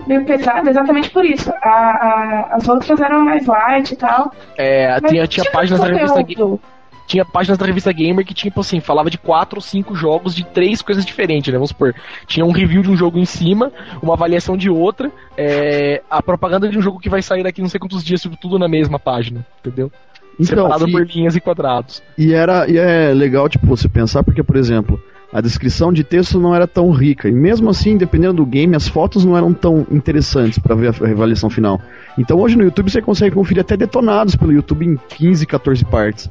[0.05, 1.49] meio pesado, exatamente por isso.
[1.61, 4.31] A- a- as outras eram mais light e tal.
[4.57, 6.59] É, mas tinha, tinha páginas da revista Ga- conteúdo.
[7.07, 10.43] tinha páginas da revista Gamer que tipo assim, falava de quatro ou cinco jogos de
[10.43, 11.57] três coisas diferentes, né?
[11.57, 11.93] Vamos supor,
[12.27, 16.67] tinha um review de um jogo em cima, uma avaliação de outra, é, a propaganda
[16.67, 19.45] de um jogo que vai sair daqui não sei quantos dias, tudo na mesma página,
[19.59, 19.91] entendeu?
[20.39, 22.03] Então, Separado e, por linhas e quadrados.
[22.17, 26.39] e era, e é legal tipo, você pensar, porque, por exemplo, a descrição de texto
[26.39, 27.27] não era tão rica.
[27.27, 31.11] E mesmo assim, dependendo do game, as fotos não eram tão interessantes para ver a
[31.11, 31.79] avaliação final.
[32.17, 36.29] Então hoje no YouTube você consegue conferir até detonados pelo YouTube em 15, 14 partes.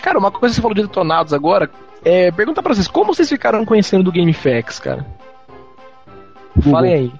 [0.00, 1.68] Cara, uma coisa que você falou de detonados agora,
[2.04, 5.04] é, pergunta pra vocês, como vocês ficaram conhecendo do GameFAQs, cara?
[6.54, 6.72] Google.
[6.72, 7.12] Falem aí.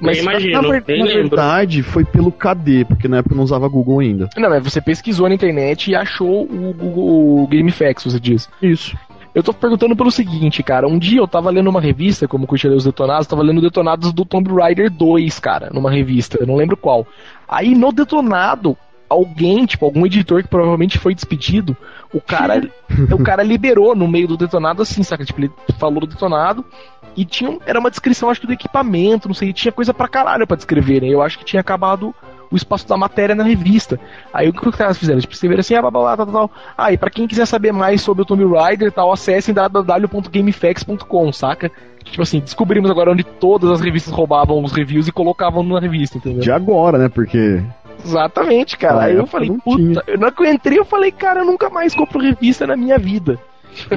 [0.00, 3.44] Mas, imagino, na, ver- nem na verdade, foi pelo KD, porque na época eu não
[3.44, 4.28] usava Google ainda.
[4.36, 8.48] Não, mas você pesquisou na internet e achou o Google o GameFAQs, você diz.
[8.62, 8.96] Isso.
[9.32, 10.88] Eu tô perguntando pelo seguinte, cara.
[10.88, 14.24] Um dia eu tava lendo uma revista, como curtia os detonados, tava lendo detonados do
[14.24, 17.06] Tomb Raider 2, cara, numa revista, eu não lembro qual.
[17.48, 18.76] Aí no detonado,
[19.10, 21.76] alguém, tipo, algum editor que provavelmente foi despedido,
[22.14, 22.62] o cara,
[23.10, 25.24] o cara liberou no meio do detonado assim, saca?
[25.24, 26.64] Tipo, ele falou do detonado
[27.16, 30.46] e tinha, era uma descrição, acho que do equipamento, não sei, tinha coisa pra caralho
[30.46, 31.08] pra descrever, né?
[31.08, 32.14] Eu acho que tinha acabado
[32.50, 33.98] o espaço da matéria na revista.
[34.32, 35.20] Aí o que os caras fizeram?
[35.20, 36.50] Tipo, escreveram assim, ah, blá, blá, blá, tal, tal.
[36.76, 41.32] Ah, e pra quem quiser saber mais sobre o Tomb Raider e tal, acessem www.gamefax.com,
[41.32, 41.70] saca?
[42.04, 46.18] Tipo assim, descobrimos agora onde todas as revistas roubavam os reviews e colocavam na revista,
[46.18, 46.40] entendeu?
[46.40, 47.08] De agora, né?
[47.08, 47.62] Porque.
[48.04, 48.98] Exatamente, cara.
[49.00, 50.02] Ah, Aí eu falei, não puta, tinha.
[50.06, 52.98] eu não que eu entrei, eu falei, cara, eu nunca mais compro revista na minha
[52.98, 53.38] vida.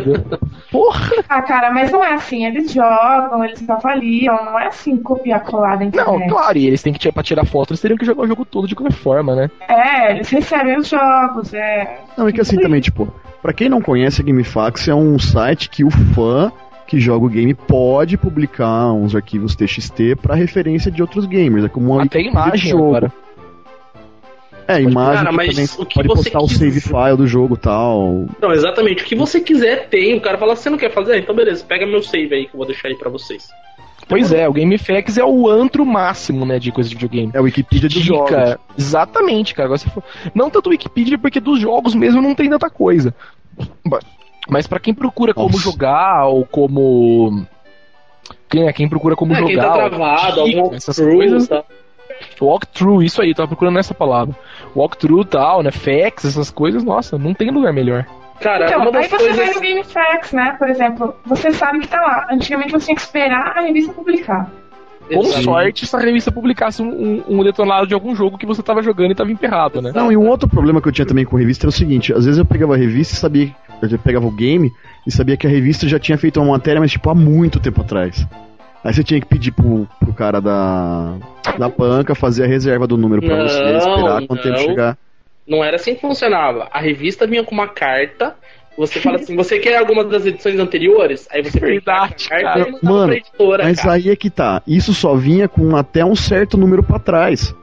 [0.71, 1.23] Porra!
[1.27, 2.45] Ah, cara, mas não é assim.
[2.45, 6.29] Eles jogam, eles avaliam, não é assim copiar colar da Não, internet.
[6.29, 8.45] claro, e eles têm que tirar pra tirar foto, eles teriam que jogar o jogo
[8.45, 9.49] todo de qualquer forma, né?
[9.67, 11.99] É, eles recebem os jogos, é.
[12.17, 13.11] Não, é que assim também, tipo,
[13.41, 16.51] pra quem não conhece, a GameFAQs é um site que o fã
[16.85, 21.65] que joga o game pode publicar uns arquivos TXT pra referência de outros gamers.
[21.65, 22.87] É como uma Até de imagem jogo.
[22.89, 23.11] agora.
[24.67, 27.55] É, imagem Cara, mas também o que pode você postar o save file do jogo
[27.55, 28.25] e tal.
[28.41, 29.03] Não, exatamente.
[29.03, 30.15] O que você quiser tem.
[30.15, 31.19] O cara fala, você não quer fazer?
[31.19, 33.47] Então beleza, pega meu save aí que eu vou deixar aí pra vocês.
[34.07, 37.31] Pois é, o GameFAQs é o antro máximo, né, de coisa de videogame.
[37.33, 38.29] É a Wikipedia dos jogos.
[38.29, 39.67] Dica, exatamente, cara.
[39.67, 40.03] Agora você for...
[40.35, 43.15] Não tanto Wikipedia, porque dos jogos mesmo não tem tanta coisa.
[44.49, 45.63] Mas pra quem procura como Nossa.
[45.63, 47.45] jogar, ou como.
[48.49, 49.47] Quem, é, quem procura como é, jogar.
[49.47, 51.47] quem tá ou travado, dica, algum essas coisas.
[51.47, 51.63] tá?
[52.41, 54.35] Walkthrough, isso aí, tava procurando essa palavra.
[54.75, 55.71] Walkthrough e tal, né?
[55.71, 58.05] Facts, essas coisas, nossa, não tem lugar melhor.
[58.41, 59.55] Cara, Então, uma aí você coisas.
[59.55, 60.55] no GameFAQs, né?
[60.57, 62.27] Por exemplo, você sabe que tá lá.
[62.31, 64.51] Antigamente você tinha que esperar a revista publicar.
[65.11, 68.63] Com sorte, se a revista publicasse um, um, um detonado de algum jogo que você
[68.63, 69.91] tava jogando e tava emperrado, né?
[69.93, 72.25] Não, e um outro problema que eu tinha também com revista era o seguinte: às
[72.25, 73.55] vezes eu pegava a revista e sabia.
[73.81, 74.71] Eu pegava o game
[75.05, 77.81] e sabia que a revista já tinha feito uma matéria, mas tipo há muito tempo
[77.81, 78.25] atrás.
[78.83, 81.15] Aí você tinha que pedir pro, pro cara da,
[81.57, 84.65] da banca fazer a reserva do número pra Não, você, esperar quanto tempo não.
[84.65, 84.97] chegar.
[85.47, 86.67] Não era assim que funcionava.
[86.71, 88.35] A revista vinha com uma carta.
[88.77, 91.27] Você fala assim, você quer alguma das edições anteriores?
[91.31, 92.65] Aí você Verdade, printava a cara.
[92.65, 93.93] carta e Mano, editora, Mas cara.
[93.93, 94.61] aí é que tá.
[94.65, 97.53] Isso só vinha com até um certo número pra trás.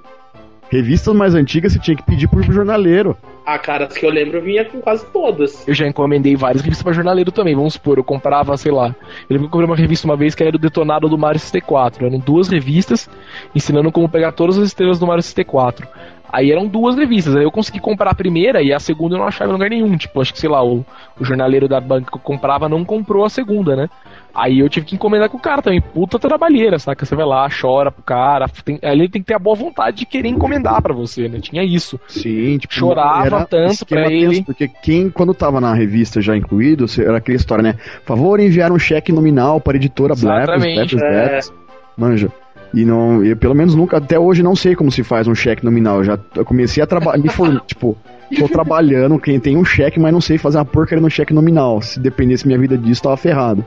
[0.70, 3.16] Revistas mais antigas você tinha que pedir pro jornaleiro.
[3.44, 5.66] A cara que eu lembro vinha com quase todas.
[5.66, 7.56] Eu já encomendei várias revistas pra jornaleiro também.
[7.56, 8.94] Vamos supor, eu comprava, sei lá.
[9.28, 11.40] Eu lembro que eu comprei uma revista uma vez que era o Detonado do Mario
[11.40, 12.06] 64.
[12.06, 13.10] Eram duas revistas
[13.52, 15.88] ensinando como pegar todas as estrelas do Mario 64.
[16.32, 17.34] Aí eram duas revistas.
[17.34, 19.96] Aí eu consegui comprar a primeira e a segunda eu não achava em lugar nenhum.
[19.96, 20.86] Tipo, acho que, sei lá, o,
[21.18, 23.88] o jornaleiro da banca que eu comprava não comprou a segunda, né?
[24.34, 25.80] Aí eu tive que encomendar com o cara também.
[25.80, 27.04] Puta trabalheira, saca?
[27.04, 28.46] Você vai lá, chora pro cara.
[28.64, 31.40] Tem, ele tem que ter a boa vontade de querer encomendar pra você, né?
[31.40, 31.98] Tinha isso.
[32.08, 34.28] Sim, tipo, Chorava tanto pra ele.
[34.28, 37.74] tenso, Porque quem, quando tava na revista já incluído, era aquela história, né?
[38.04, 41.54] Favor enviar um cheque nominal para a editora Exatamente, Blefs, é.
[41.96, 42.32] Manja.
[42.72, 45.64] E não, eu pelo menos nunca, até hoje não sei como se faz um cheque
[45.64, 45.98] nominal.
[45.98, 47.98] Eu já eu comecei a trabalhar, me for, tipo,
[48.38, 51.82] tô trabalhando, quem tem um cheque, mas não sei fazer uma porcaria no cheque nominal.
[51.82, 53.64] Se dependesse minha vida disso, tava ferrado.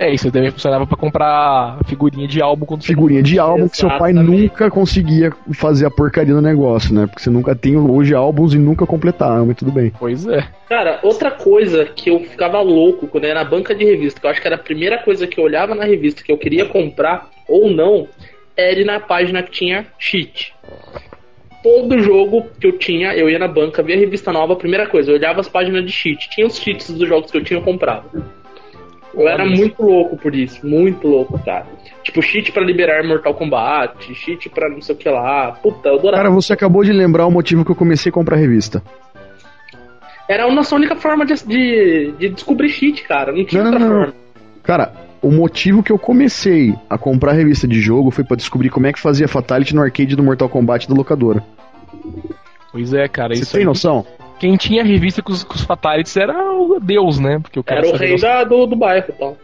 [0.00, 3.76] É, isso também funcionava pra comprar figurinha de álbum quando você Figurinha de álbum que
[3.76, 7.06] seu pai nunca conseguia fazer a porcaria do negócio, né?
[7.06, 9.92] Porque você nunca tem hoje álbuns e nunca completaram, mas tudo bem.
[9.98, 10.48] Pois é.
[10.70, 14.30] Cara, outra coisa que eu ficava louco quando era na banca de revista, que eu
[14.30, 17.28] acho que era a primeira coisa que eu olhava na revista que eu queria comprar
[17.46, 18.08] ou não,
[18.56, 20.54] era ir na página que tinha cheat.
[21.62, 24.86] Todo jogo que eu tinha, eu ia na banca, via a revista nova, a primeira
[24.86, 26.30] coisa, eu olhava as páginas de cheat.
[26.30, 28.39] Tinha os cheats dos jogos que eu tinha, eu comprava.
[29.12, 31.66] Eu era muito louco por isso, muito louco, cara.
[32.02, 35.52] Tipo, cheat pra liberar Mortal Kombat, cheat pra não sei o que lá.
[35.52, 36.22] Puta, eu adorava.
[36.22, 38.82] Cara, você acabou de lembrar o motivo que eu comecei a comprar revista.
[40.28, 43.32] Era a nossa única forma de, de, de descobrir cheat, cara.
[43.32, 44.04] Não tinha Não, não, outra não.
[44.04, 44.14] forma.
[44.62, 48.86] Cara, o motivo que eu comecei a comprar revista de jogo foi pra descobrir como
[48.86, 51.42] é que fazia Fatality no arcade do Mortal Kombat da locadora.
[52.70, 53.34] Pois é, cara.
[53.34, 54.06] Você isso tem aí- noção?
[54.40, 57.38] Quem tinha revista com os, com os Fatalities era o Deus, né?
[57.40, 59.36] Porque o cara Era o rei os- da, do, do bairro e tal.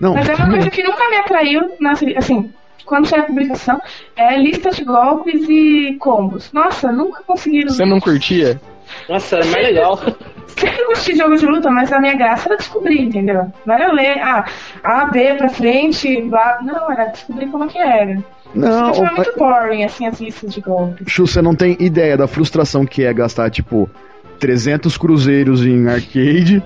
[0.00, 0.14] Não.
[0.14, 2.50] Mas é uma coisa que nunca me atraiu, nas, assim,
[2.86, 3.80] quando sai a publicação,
[4.16, 6.52] é lista de golpes e combos.
[6.52, 7.68] Nossa, nunca conseguiram.
[7.70, 8.60] Você não curtia?
[9.08, 9.98] Nossa, era mais legal.
[10.46, 13.52] Sempre gostei de jogo de luta, mas a minha graça era descobrir, entendeu?
[13.66, 14.44] Não era ler, ah,
[14.82, 16.60] A, B pra frente, blá.
[16.62, 18.18] Não, era descobrir como que era.
[18.54, 21.04] Não, ô, muito boring, assim, as listas de golpes.
[21.12, 23.90] Chu, você não tem ideia da frustração que é gastar, tipo,
[24.38, 26.62] 300 cruzeiros em arcade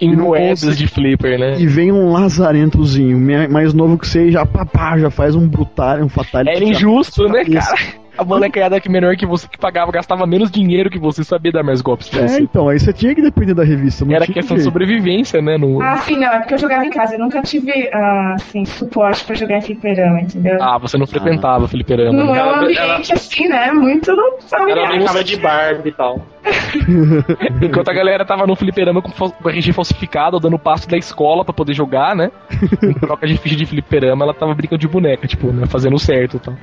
[0.00, 1.60] Em E moedas consegui- de flipper, né?
[1.60, 3.18] e vem um lazarentozinho
[3.50, 6.56] mais novo que você já papá, já faz um brutal, um fatality.
[6.56, 7.76] Era injusto, né, cara?
[8.20, 11.62] A molecada que menor que você que pagava gastava menos dinheiro que você sabia dar
[11.62, 12.42] mais golpes pra É, você.
[12.42, 14.04] então, aí você tinha que depender da revista.
[14.04, 14.70] Não Era tinha questão de jeito.
[14.72, 15.56] sobrevivência, né?
[15.56, 15.80] No...
[15.80, 17.14] Ah, sim, não, é porque eu jogava em casa.
[17.14, 20.58] Eu nunca tive, ah, assim, suporte pra jogar em fliperama, entendeu?
[20.62, 22.12] Ah, você não frequentava fliperama.
[22.12, 22.38] não né?
[22.38, 22.58] é um ela-
[22.94, 23.72] ambiente assim, né?
[23.72, 24.88] Muito Ela familiar.
[24.90, 26.20] brincava de Barbie e tal.
[27.62, 31.52] Enquanto a galera tava no fliperama com, com RG falsificado, dando passo da escola pra
[31.54, 32.30] poder jogar, né?
[32.82, 35.66] Em troca de ficha de fliperama, ela tava brincando de boneca, tipo, né?
[35.66, 36.54] Fazendo certo e tal.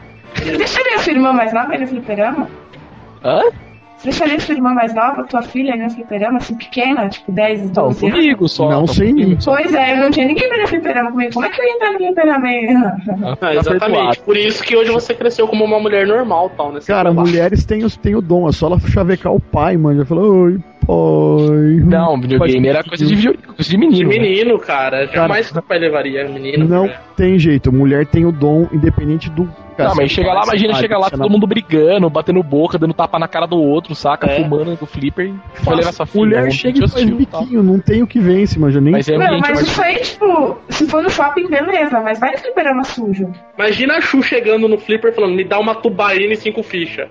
[0.58, 2.48] Deixa eu sua irmã mais nova aí no fliperama?
[3.24, 3.42] Hã?
[3.98, 7.62] Você deixaria sua irmã mais nova, tua filha aí no fliperama, assim, pequena, tipo 10,
[7.64, 8.20] Não, 12 anos?
[8.20, 8.70] comigo só.
[8.70, 9.38] Não tá sem mim.
[9.44, 11.34] Pois é, eu não tinha ninguém no fliperama comigo.
[11.34, 12.68] Como é que eu ia entrar no fliperama aí?
[12.68, 12.98] Tá
[13.32, 13.60] Ah, perdoado.
[13.60, 14.20] exatamente.
[14.20, 16.80] Por isso que hoje você cresceu como uma mulher normal, tal, né?
[16.86, 17.26] Cara, tá lá.
[17.26, 19.98] mulheres têm, os- têm o dom, é só ela chavecar o pai, mano.
[19.98, 20.96] Já falou, oi, pai.
[21.84, 24.10] Não, videogame era coisa de, coisa de De menino.
[24.10, 24.20] né?
[24.20, 25.08] menino, cara.
[25.08, 26.68] Jamais que o pai levaria menino.
[26.68, 26.96] Não né?
[27.16, 29.50] tem jeito, mulher tem o dom, independente do.
[29.84, 33.28] Não, mas chega lá, imagina, chega lá todo mundo brigando, batendo boca, dando tapa na
[33.28, 34.30] cara do outro, saca?
[34.30, 34.42] É.
[34.42, 36.26] Fumando do flipper e vai levar sua filha.
[36.26, 36.52] Mulher né?
[36.52, 38.80] chega e faz biquinho, não tem o que vence, mano.
[38.82, 42.38] Nem Mas é Não, mas isso aí, tipo, se for no shopping, beleza, mas vai
[42.38, 43.32] fliperama sujo.
[43.58, 47.10] Imagina a Chu chegando no flipper falando, me dá uma tubaína e cinco fichas.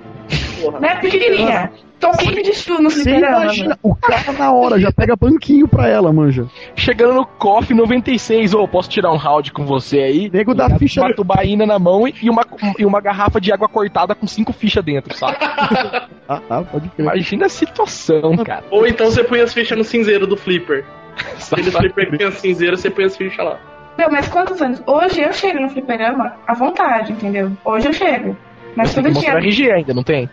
[0.60, 0.80] Porra.
[0.80, 1.70] Né, pequenininha?
[1.98, 3.44] Toquinho de chu no Você fliperama.
[3.44, 6.46] imagina, o cara na hora já pega banquinho pra ela, manja.
[6.74, 10.30] Chegando no KOF 96, ô, posso tirar um round com você aí?
[10.30, 12.44] Nego Uma ficha- tubaína na mão e uma,
[12.78, 16.06] e uma garrafa de água cortada com cinco fichas dentro, saca?
[16.28, 17.04] Ah, ah, pode crer.
[17.04, 18.64] Imagina a situação, cara.
[18.72, 20.84] Ou então você põe as fichas no cinzeiro do flipper.
[21.52, 23.58] Aquele flipper que tem as cinzeiras, você põe as fichas lá.
[23.96, 24.82] Meu, mas quantos anos?
[24.86, 27.52] Hoje eu chego no fliperama à vontade, entendeu?
[27.64, 28.36] Hoje eu chego.
[28.74, 29.32] Mas Tem todo que dia.
[29.34, 30.28] mostrar RG ainda, não tem?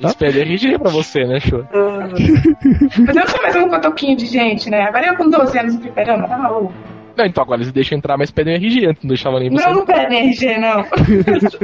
[0.00, 1.64] Eles pedem RG pra você, né, show?
[1.72, 4.82] Mas eu não sou mais um cotoquinho de gente, né?
[4.82, 6.72] Agora eu com 12 anos no fliperama, tá maluco?
[7.16, 9.66] Não, então agora eles deixam entrar, mas pedem RG, antes não deixava nem você.
[9.66, 10.84] Não, não pede RG, não.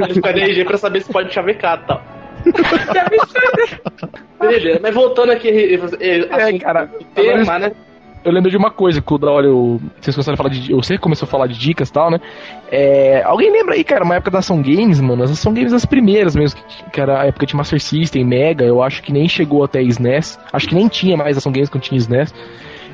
[0.03, 2.01] Eles pedem RG pra saber se pode chavecar e tal.
[2.43, 4.13] Que absurdo.
[4.39, 7.71] Beleza, mas voltando aqui, eh, É, cara, tema, agora- né?
[8.23, 10.73] Eu lembro de uma coisa, que o eu, vocês começaram a falar de.
[10.73, 12.19] Você começou a falar de dicas e tal, né?
[12.69, 15.23] É, alguém lembra aí, cara, uma época da Ação Games, mano?
[15.23, 18.65] As Ação Games as primeiras mesmo, que, que era a época de Master System, Mega,
[18.65, 20.37] eu acho que nem chegou até SNES.
[20.51, 22.33] Acho que nem tinha mais Ação Games quando tinha SNES.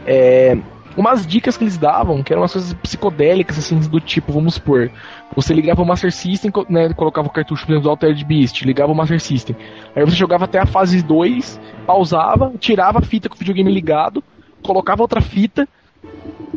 [0.05, 0.55] É,
[0.95, 4.91] umas dicas que eles davam, que eram umas coisas psicodélicas, assim, do tipo, vamos supor,
[5.35, 8.95] você ligava o Master System, né, colocava o cartucho, exemplo, do Altered Beast, ligava o
[8.95, 9.55] Master System.
[9.95, 14.23] Aí você jogava até a fase 2, pausava, tirava a fita com o videogame ligado,
[14.65, 15.67] colocava outra fita,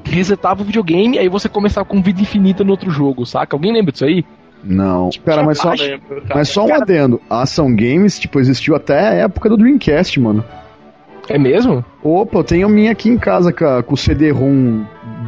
[0.04, 3.54] resetava o videogame, aí você começava com vida infinita no outro jogo, saca?
[3.54, 4.24] Alguém lembra disso aí?
[4.62, 5.10] Não.
[5.24, 6.34] Cara, mas só, lembro, cara.
[6.34, 7.20] mas só um adendo.
[7.30, 10.44] A Ação Games, tipo, existiu até a época do Dreamcast, mano.
[11.28, 11.84] É mesmo?
[12.02, 14.84] Opa, eu tenho a minha aqui em casa com o CD-ROM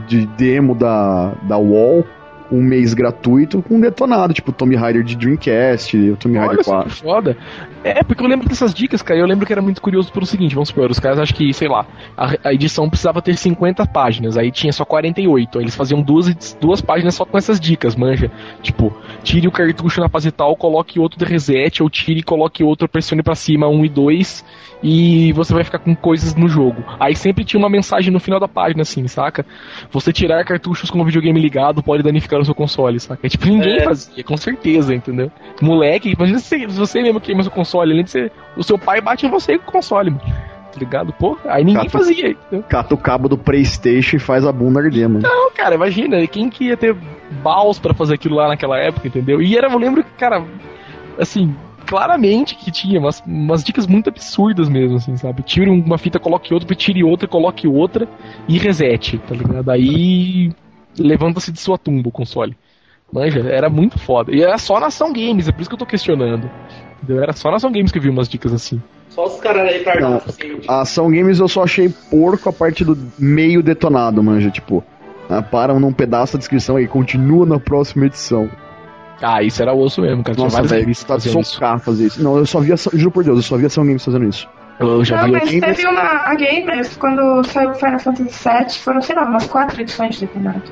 [0.09, 2.05] de demo da, da Wall,
[2.51, 6.73] um mês gratuito, com um detonado, tipo Tomb Raider de Dreamcast, o Tomb Raider só
[6.73, 6.91] 4.
[6.91, 7.37] que foda.
[7.83, 9.19] É, porque eu lembro dessas dicas, cara.
[9.19, 11.69] Eu lembro que era muito curioso pelo seguinte: vamos supor, os caras acham que, sei
[11.69, 11.87] lá,
[12.17, 15.59] a, a edição precisava ter 50 páginas, aí tinha só 48.
[15.59, 18.31] Aí eles faziam duas, duas páginas só com essas dicas, manja.
[18.63, 22.63] Tipo, tire o cartucho na fase tal, coloque outro de reset, ou tire e coloque
[22.63, 24.45] outro, pressione pra cima, 1 e 2,
[24.83, 26.83] e você vai ficar com coisas no jogo.
[26.99, 29.45] Aí sempre tinha uma mensagem no final da página, assim, saca?
[29.91, 33.27] Você tirar cartuchos com o videogame ligado pode danificar o seu console, saca?
[33.27, 33.85] É, tipo, ninguém É.
[33.85, 35.31] fazia, com certeza, entendeu?
[35.61, 38.33] Moleque, imagina se você mesmo queima seu console, além de ser.
[38.57, 40.23] O seu pai bate em você com o console, mano.
[40.73, 41.13] Tá ligado?
[41.13, 42.65] Pô, aí ninguém Cata- fazia, entendeu?
[42.69, 45.21] Cata o cabo do Playstation e faz a bunda arder, mano.
[45.23, 46.95] Não, cara, imagina, quem que ia ter
[47.43, 49.43] baus pra fazer aquilo lá naquela época, entendeu?
[49.43, 50.45] E era, eu lembro que, cara,
[51.19, 51.55] assim,
[51.91, 55.43] claramente que tinha umas, umas dicas muito absurdas mesmo, assim, sabe?
[55.43, 58.07] Tire uma fita, coloque outra, tire outra, coloque outra
[58.47, 59.69] e resete, tá ligado?
[59.73, 60.53] Aí
[60.97, 62.57] levanta-se de sua tumba o console.
[63.13, 64.33] Manja, era muito foda.
[64.33, 66.49] E era só na Ação Games, é por isso que eu tô questionando.
[67.03, 67.25] Entendeu?
[67.25, 68.81] Era só na Ação Games que eu vi umas dicas assim.
[69.09, 70.61] Só os caras retardados, assim.
[70.69, 74.49] A Ação Games eu só achei porco a parte do meio detonado, manja.
[74.49, 74.85] Tipo,
[75.29, 78.49] ah, param num pedaço da descrição aí, continua na próxima edição.
[79.23, 80.35] Ah, isso era osso mesmo, cara.
[80.35, 81.29] Tinha Nossa, velho, tá de
[81.85, 82.23] fazer isso.
[82.23, 84.25] Não, eu só vi, Ação- juro por Deus, eu só vi a Ação Games fazendo
[84.27, 84.49] isso.
[84.79, 85.33] Eu já Não, vi.
[85.33, 86.01] mas Gamers- teve uma.
[86.01, 90.23] A Gamers, quando saiu o Final Fantasy VII, foram, sei lá, umas quatro edições de
[90.27, 90.63] detonado.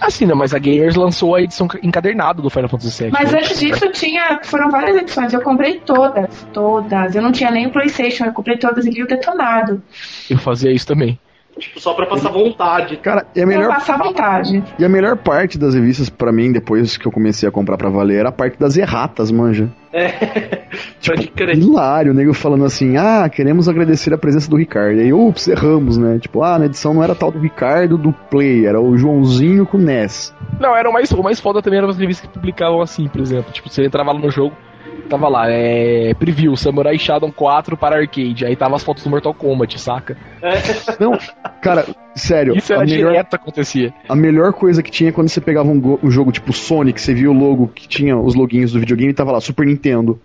[0.00, 0.32] Assim, né?
[0.32, 3.12] Mas a Gamers lançou a edição encadernada do Final Fantasy VII.
[3.12, 3.40] Mas né?
[3.40, 4.40] antes disso tinha.
[4.44, 5.34] Foram várias edições.
[5.34, 6.46] Eu comprei todas.
[6.52, 7.14] Todas.
[7.14, 9.82] Eu não tinha nem o Playstation, eu comprei todas e li o detonado.
[10.30, 11.18] Eu fazia isso também.
[11.58, 12.96] Tipo, só pra passar vontade.
[12.98, 14.62] Cara, e a melhor, passar vontade.
[14.78, 17.90] e a melhor parte das revistas pra mim, depois que eu comecei a comprar pra
[17.90, 19.68] valer, era a parte das erratas, manja.
[19.92, 20.08] É.
[21.04, 21.56] Pode crer.
[21.56, 25.00] Hilário, o nego falando assim, ah, queremos agradecer a presença do Ricardo.
[25.00, 26.18] Aí, ups, erramos, né?
[26.18, 29.78] Tipo, ah, na edição não era tal do Ricardo do Play, era o Joãozinho com
[29.78, 30.34] o NES.
[30.60, 33.20] Não, era o mais, o mais foda também eram as revistas que publicavam assim, por
[33.20, 33.50] exemplo.
[33.52, 34.54] Tipo, você entrava lá no jogo,
[35.08, 36.14] tava lá, é.
[36.14, 38.44] Preview, Samurai Shadow 4 para arcade.
[38.44, 40.16] Aí tava as fotos do Mortal Kombat, saca?
[41.00, 41.18] Não,
[41.60, 43.92] cara, sério, Isso a era melhor, direto acontecia.
[44.08, 47.14] a melhor coisa que tinha é quando você pegava um, um jogo tipo Sonic, você
[47.14, 50.20] via o logo que tinha os loguinhos do videogame e tava lá, Super Nintendo.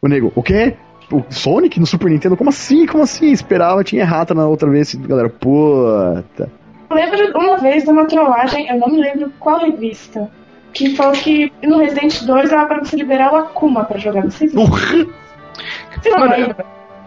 [0.00, 0.74] O nego, o quê?
[1.12, 2.36] O Sonic no Super Nintendo?
[2.36, 2.86] Como assim?
[2.86, 3.32] Como assim?
[3.32, 4.94] Esperava, tinha errata na outra vez.
[4.94, 6.50] Galera, puta.
[6.88, 10.30] Eu lembro de uma vez de uma trollagem, eu não me lembro qual revista.
[10.72, 14.24] Que falou que no Resident 2 ela vai você liberar o Akuma pra jogar.
[14.24, 16.66] Não sei se você não Mano, lembra.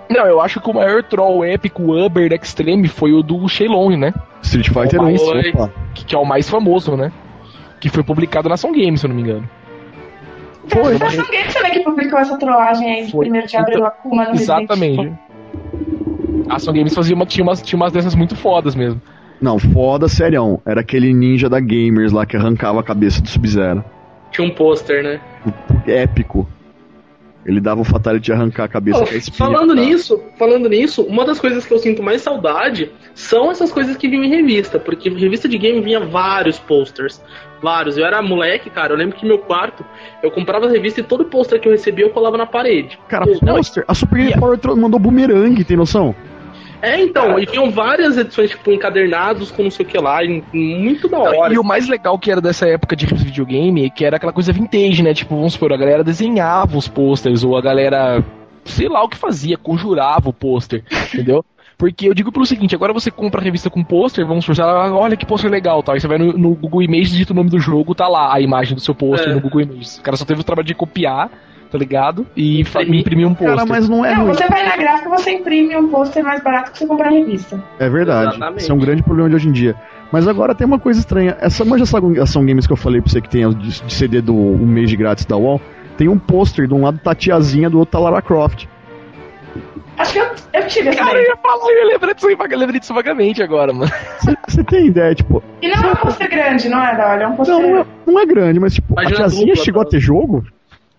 [0.10, 3.98] Não, eu acho que o maior troll épico Uber da Extreme foi o do Shenlong,
[3.98, 4.14] né?
[4.42, 5.50] Street Fighter Opa, 1, oi.
[5.50, 5.74] opa.
[5.96, 7.12] Que, que é o mais famoso, né?
[7.80, 9.50] Que foi publicado na Ação Games, se eu não me engano.
[10.66, 13.26] Então, Foi, foi a Ação Games também que publicou essa trollagem aí de Foi.
[13.26, 14.64] primeiro de abril Então, Akuma no Resident.
[14.64, 15.14] Exatamente.
[16.50, 19.02] A Ação Games fazia uma, tinha, umas, tinha umas dessas muito fodas mesmo.
[19.44, 20.62] Não, foda, serião.
[20.66, 23.84] Era aquele ninja da Gamers lá que arrancava a cabeça do Sub-Zero.
[24.32, 25.20] Tinha um pôster, né?
[25.86, 26.48] Épico.
[27.46, 29.50] Ele dava o fatality de arrancar a cabeça a espinha.
[29.50, 29.82] falando tá?
[29.82, 34.08] nisso, falando nisso, uma das coisas que eu sinto mais saudade são essas coisas que
[34.08, 37.22] vinham em revista, porque revista de game vinha vários posters,
[37.62, 37.98] vários.
[37.98, 39.84] Eu era moleque, cara, eu lembro que meu quarto,
[40.24, 42.98] eu comprava as revistas e todo pôster que eu recebia eu colava na parede.
[43.10, 43.84] Cara, Não, poster.
[43.90, 46.16] A Super Game Power mandou boomerang, tem noção?
[46.84, 50.20] É, então, e vinham várias edições, tipo, encadernados com não sei o que lá,
[50.54, 51.54] muito da hora.
[51.54, 55.02] E o mais legal que era dessa época de videogame, que era aquela coisa vintage,
[55.02, 55.14] né?
[55.14, 58.22] Tipo, vamos supor, a galera desenhava os posters, ou a galera,
[58.66, 61.46] sei lá o que fazia, conjurava o pôster, entendeu?
[61.78, 64.94] Porque eu digo pelo seguinte, agora você compra a revista com pôster, vamos supor, ah,
[64.94, 65.96] olha que pôster legal, tal.
[65.96, 68.42] Aí você vai no, no Google Images, digita o nome do jogo, tá lá a
[68.42, 69.34] imagem do seu pôster É.
[69.34, 70.00] no Google Images.
[70.00, 71.32] O cara só teve o trabalho de copiar,
[71.74, 72.28] tá ligado?
[72.36, 73.00] E Imprimir.
[73.00, 73.56] imprimir um pôster.
[73.56, 74.34] Cara, mas não é Não, ruim.
[74.36, 77.62] você vai na gráfica você imprime um pôster mais barato que você comprar revista.
[77.80, 78.36] É verdade.
[78.36, 78.62] Exatamente.
[78.62, 79.76] Isso é um grande problema de hoje em dia.
[80.12, 81.36] Mas agora tem uma coisa estranha.
[81.40, 84.22] Essa manja essa ação games que eu falei pra você que tem de, de CD
[84.22, 85.60] do um mês de grátis da UOL,
[85.98, 88.68] tem um pôster de um lado tá a tiazinha, do outro tá a Lara Croft.
[89.98, 92.58] Acho que eu, eu tive essa Cara, eu ia falar, eu ia lembrar disso, eu
[92.60, 93.92] lembrei disso vagamente agora, mano.
[94.48, 97.24] Você tem ideia, tipo, E não é um pôster grande, não é, Dolly?
[97.24, 97.56] É um pôster.
[97.56, 99.92] não, não é, não é grande, mas tipo, Imagina a tiazinha dupla, chegou a tá?
[99.92, 100.44] ter jogo?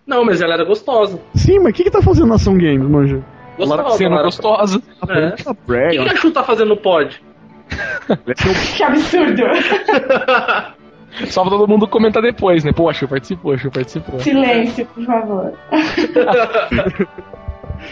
[0.05, 1.19] Não, mas ela era gostosa.
[1.33, 3.23] Sim, mas o que que tá fazendo na ação games, manja?
[3.57, 4.23] Gostosa, Lara sendo Lara.
[4.23, 4.81] gostosa.
[5.09, 5.29] É.
[5.31, 7.21] Tá O que, que a Chu tá fazendo no pod?
[8.77, 9.43] Que absurdo!
[11.27, 12.71] Só pra todo mundo comentar depois, né?
[12.73, 14.19] Poxa, participou, poxa, participou.
[14.21, 15.53] Silêncio, por favor.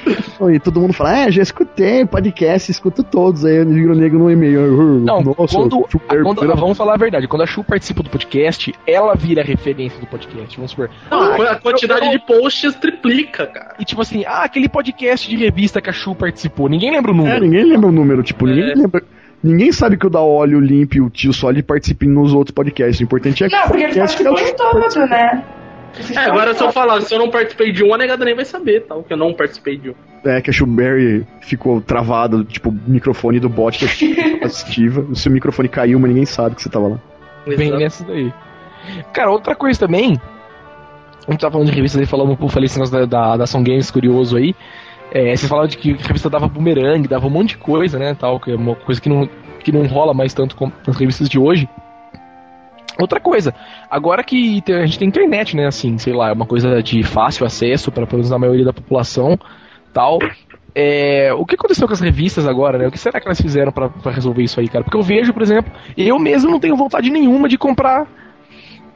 [0.53, 3.45] E todo mundo fala, ah, já escutei podcast, escuto todos.
[3.45, 4.99] Aí eu viro negro no e-mail.
[4.99, 8.73] Não, Nossa, quando, super- quando- vamos falar a verdade, quando a Chu participa do podcast,
[8.85, 10.89] ela vira a referência do podcast, vamos supor.
[11.09, 13.75] Não, Ah, a quantidade eu- de posts triplica, cara.
[13.79, 17.13] E tipo assim, ah, aquele podcast de revista que a Chu participou, ninguém lembra o
[17.13, 17.41] É, número.
[17.45, 18.75] ninguém lembra o número, tipo, ninguém É.
[18.75, 19.03] lembra.
[19.41, 22.53] Ninguém sabe que o da Óleo, o Limp e o Tio Solid participem nos outros
[22.55, 22.99] podcasts.
[22.99, 25.43] O importante é que Não, o porque eles podcast participam em tudo, né?
[26.15, 28.45] É, agora se eu falar, se eu não participei de um, a negada nem vai
[28.45, 29.95] saber, tal, que eu não participei de um.
[30.25, 35.01] É, que a Shuberry ficou travada, tipo, o microfone do bot que é assistiva.
[35.01, 36.99] o seu microfone caiu, mas ninguém sabe que você tava lá.
[37.45, 37.79] Bem Exato.
[37.79, 38.33] nessa daí.
[39.13, 40.19] Cara, outra coisa também.
[41.27, 43.37] A gente tava falando de revistas aí, falando um pouco, falei esse negócio da, da,
[43.37, 44.55] da Ação Games curioso aí.
[45.11, 48.15] É, vocês falaram de que a revista dava boomerang, dava um monte de coisa, né?
[48.15, 49.29] Tal, que é uma coisa que não,
[49.59, 51.69] que não rola mais tanto com nas revistas de hoje.
[52.99, 53.53] Outra coisa,
[53.89, 55.65] agora que a gente tem internet, né?
[55.67, 58.73] Assim, sei lá, é uma coisa de fácil acesso para pelo menos a maioria da
[58.73, 59.37] população,
[59.93, 60.19] tal.
[60.75, 62.87] É, o que aconteceu com as revistas agora, né?
[62.87, 64.83] O que será que elas fizeram pra resolver isso aí, cara?
[64.83, 68.07] Porque eu vejo, por exemplo, eu mesmo não tenho vontade nenhuma de comprar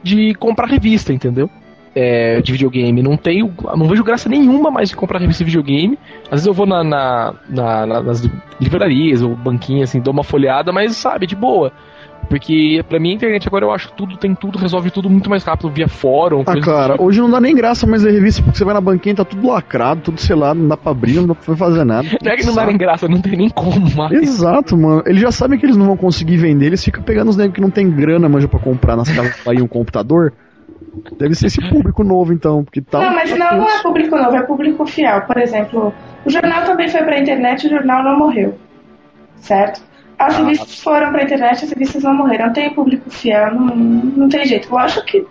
[0.02, 1.50] de comprar revista, entendeu?
[1.94, 3.02] É, de videogame.
[3.02, 3.52] Não tenho.
[3.76, 5.98] Não vejo graça nenhuma mais de comprar revista de videogame.
[6.24, 8.28] Às vezes eu vou na, na- na- nas
[8.60, 11.72] livrarias ou banquinhas, assim, dou uma folhada, mas sabe, de boa.
[12.28, 15.42] Porque pra mim a internet agora eu acho tudo, tem tudo, resolve tudo muito mais
[15.42, 16.42] rápido via fórum.
[16.46, 17.04] Ah, cara, tipo.
[17.04, 19.48] hoje não dá nem graça mais a revista, porque você vai na banquinha tá tudo
[19.48, 22.06] lacrado, tudo selado, não dá pra abrir, não dá pra fazer nada.
[22.22, 24.12] Não é que não dá nem graça, não tem nem como mais.
[24.12, 25.02] Exato, mano.
[25.06, 27.60] Eles já sabem que eles não vão conseguir vender, eles ficam pegando os negros que
[27.60, 30.32] não tem grana, manja, pra comprar nas casas aí um computador.
[31.18, 32.98] Deve ser esse público novo, então, porque tá.
[32.98, 35.22] Não, mas não, não é público novo, é público fiel.
[35.22, 35.92] Por exemplo,
[36.24, 38.58] o jornal também foi pra internet e o jornal não morreu.
[39.36, 39.87] Certo?
[40.18, 40.38] As Ah.
[40.38, 42.52] revistas foram pra internet as revistas não morreram.
[42.52, 44.70] Tem público fiel, não, não tem jeito.
[44.70, 45.26] Lógico que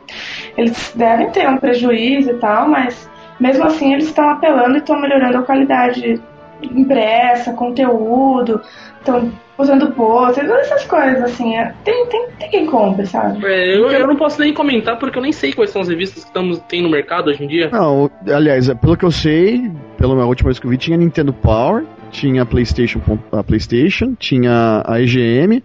[0.58, 3.10] eles devem ter um prejuízo e tal, mas
[3.40, 6.22] mesmo assim eles estão apelando e estão melhorando a qualidade
[6.62, 8.62] impressa, conteúdo,
[9.10, 11.56] estão usando pôster, todas essas coisas, assim.
[11.56, 13.44] é- Tem, tem, tem quem compre, sabe?
[13.46, 16.24] É, eu, eu não posso nem comentar porque eu nem sei quais são as revistas
[16.24, 17.70] que estamos, tem no mercado hoje em dia.
[17.72, 20.98] Não, aliás, é, pelo que eu sei, pela minha última vez que eu vi, tinha
[20.98, 23.02] Nintendo Power, tinha PlayStation,
[23.32, 25.62] a PlayStation, tinha a EGM,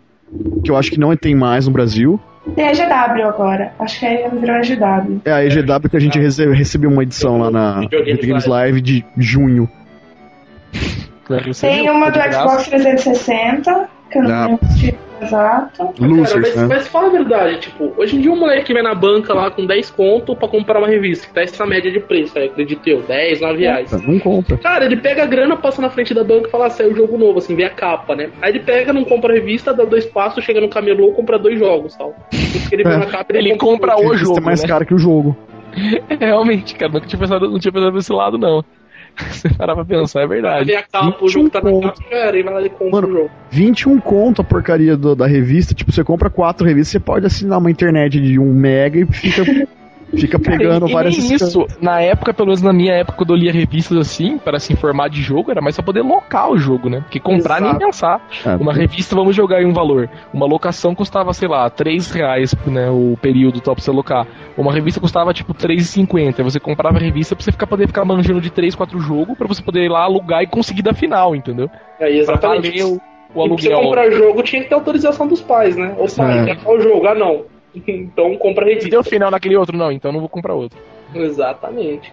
[0.65, 2.19] que eu acho que não tem mais no Brasil.
[2.57, 3.73] Tem a GW agora.
[3.79, 5.21] Acho que aí virou a GW.
[5.25, 8.81] É a EGW que a gente rece- recebeu uma edição lá na Videogames Games Live
[8.81, 9.69] de junho.
[11.61, 11.93] Tem viu?
[11.93, 12.19] uma do.
[12.21, 15.95] Xbox 360, que eu não lembro Exato.
[16.01, 16.67] Losers, Cara, mas, né?
[16.67, 19.65] mas fala a verdade, tipo, hoje em dia um moleque vem na banca lá com
[19.65, 23.03] 10 conto pra comprar uma revista, que tá essa média de preço, aí, acredito eu,
[23.03, 23.93] 10, 9 reais.
[24.05, 24.57] Não compra.
[24.57, 27.17] Cara, ele pega a grana, passa na frente da banca e fala, ah, saiu jogo
[27.17, 28.31] novo, assim, vê a capa, né?
[28.43, 31.57] Aí ele pega, não compra a revista, dá dois passos, chega no camelô, compra dois
[31.57, 32.17] jogos, tal.
[32.29, 32.97] Porque ele vê É.
[32.97, 34.01] na capa, Ele compra dois.
[34.05, 34.69] o Revista jogo, é mais né?
[34.69, 35.37] caro que o jogo.
[36.21, 38.65] Realmente, cara, nunca tinha pensado, não tinha pensado nesse lado, não.
[39.31, 40.73] Você parar pra pensar, é verdade.
[40.91, 43.13] capa, o jogo tá na 21 capa, cara, aí vai lá e compra Mano, o
[43.13, 43.31] jogo.
[43.51, 45.75] 21 conto a porcaria do- da revista.
[45.75, 49.45] Tipo, você compra quatro revistas, você pode assinar uma internet de um mega e fica,
[50.17, 53.37] fica pegando e várias nem isso, na época, pelo menos na minha época, quando eu
[53.37, 56.89] lia revistas assim, para se informar de jogo, era mais pra poder locar o jogo,
[56.89, 57.01] né?
[57.03, 57.85] Porque comprar nem Exato.
[57.85, 58.29] pensar.
[58.45, 60.09] É, Uma revista, vamos jogar aí um valor.
[60.33, 62.91] Uma locação custava, sei lá, 3 reais, né?
[62.91, 64.27] O período top pra você locar.
[64.57, 66.43] Uma revista custava tipo 3,50.
[66.43, 69.47] Você comprava a revista pra você ficar, poder ficar manjando de 3, 4 jogos, pra
[69.49, 71.71] você poder ir lá alugar e conseguir dar final, entendeu?
[72.01, 72.71] Aí, Pra exatamente.
[72.71, 73.01] valer o, o E pra
[73.35, 73.81] você aluguel.
[73.81, 75.95] comprar jogo tinha que ter autorização dos pais, né?
[75.97, 76.45] Ou pai, É.
[76.45, 77.07] quer qual jogo?
[77.07, 77.43] Ah, não.
[77.75, 78.91] Então compra a Se revista.
[78.91, 80.79] deu final naquele outro, não, então não vou comprar outro.
[81.15, 82.13] Exatamente.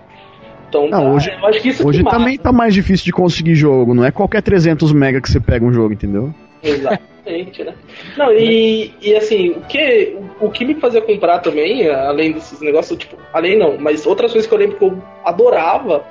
[0.69, 3.55] Então, Não, tá, hoje- eu acho que isso Hoje também tá mais difícil de conseguir
[3.55, 3.93] jogo.
[3.95, 6.31] Não é qualquer 300 mega que você pega um jogo, entendeu?
[6.61, 7.73] Exatamente, né?
[8.15, 12.97] Não, e, e assim, o que, o que me fazia comprar também, além desses negócios,
[12.99, 16.03] tipo, além não, mas outras coisas que eu lembro que eu adorava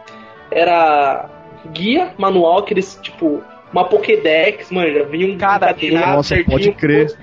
[0.50, 1.28] era
[1.72, 3.42] guia, manual, aqueles, tipo,
[3.72, 5.74] uma Pokédex, manja, vinha um Cara,
[6.16, 7.06] nossa, pode crer.
[7.08, 7.14] todos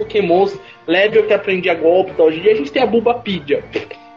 [0.88, 2.28] level que aprendia golpe e tal.
[2.28, 3.64] Hoje em dia a gente tem a Bulbapedia.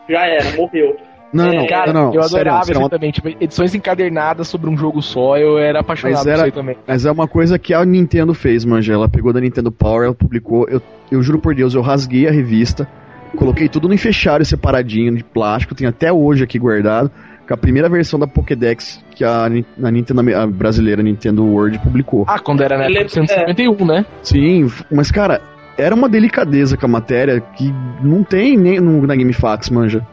[0.08, 0.96] Já era, morreu.
[1.30, 2.14] Não, É, não, Cara, não, não.
[2.14, 3.10] eu sério, adorava isso é isso uma- também.
[3.10, 6.52] Tipo, edições encadernadas sobre um jogo só, eu era apaixonado Mas por era- isso aí
[6.52, 6.76] também.
[6.86, 8.94] Mas é uma coisa que a Nintendo fez, manja.
[8.94, 10.66] Ela pegou da Nintendo Power, ela publicou.
[10.70, 10.80] Eu,
[11.12, 12.88] eu juro por Deus, eu rasguei a revista,
[13.36, 17.10] coloquei tudo no enfechário separadinho de plástico, tem até hoje aqui guardado,
[17.46, 22.24] com a primeira versão da Pokédex que a, a Nintendo a brasileira, Nintendo World, publicou.
[22.26, 24.06] Ah, quando era na época lembro- 151, né?
[24.22, 25.42] Sim, mas cara,
[25.78, 27.72] era uma delicadeza com a matéria que
[28.02, 30.06] não tem nem no, na GameFAQs, manja.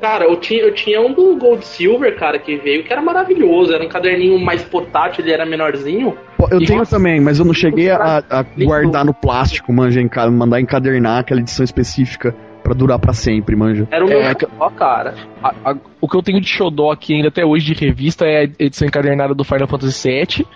[0.00, 3.72] Cara, eu tinha, eu tinha um do Gold Silver, cara, que veio, que era maravilhoso.
[3.72, 6.14] Era um caderninho mais portátil, ele era menorzinho.
[6.50, 10.30] Eu tenho nossa, também, mas eu não cheguei a, a guardar no plástico, manja, enca-
[10.30, 13.88] mandar encadernar aquela edição específica pra durar pra sempre, manja.
[13.90, 14.34] Era o meu É,
[14.76, 15.14] cara.
[15.42, 18.40] A- a- o que eu tenho de Xodó aqui ainda até hoje de revista é
[18.40, 20.46] a edição encadernada do Final Fantasy VII,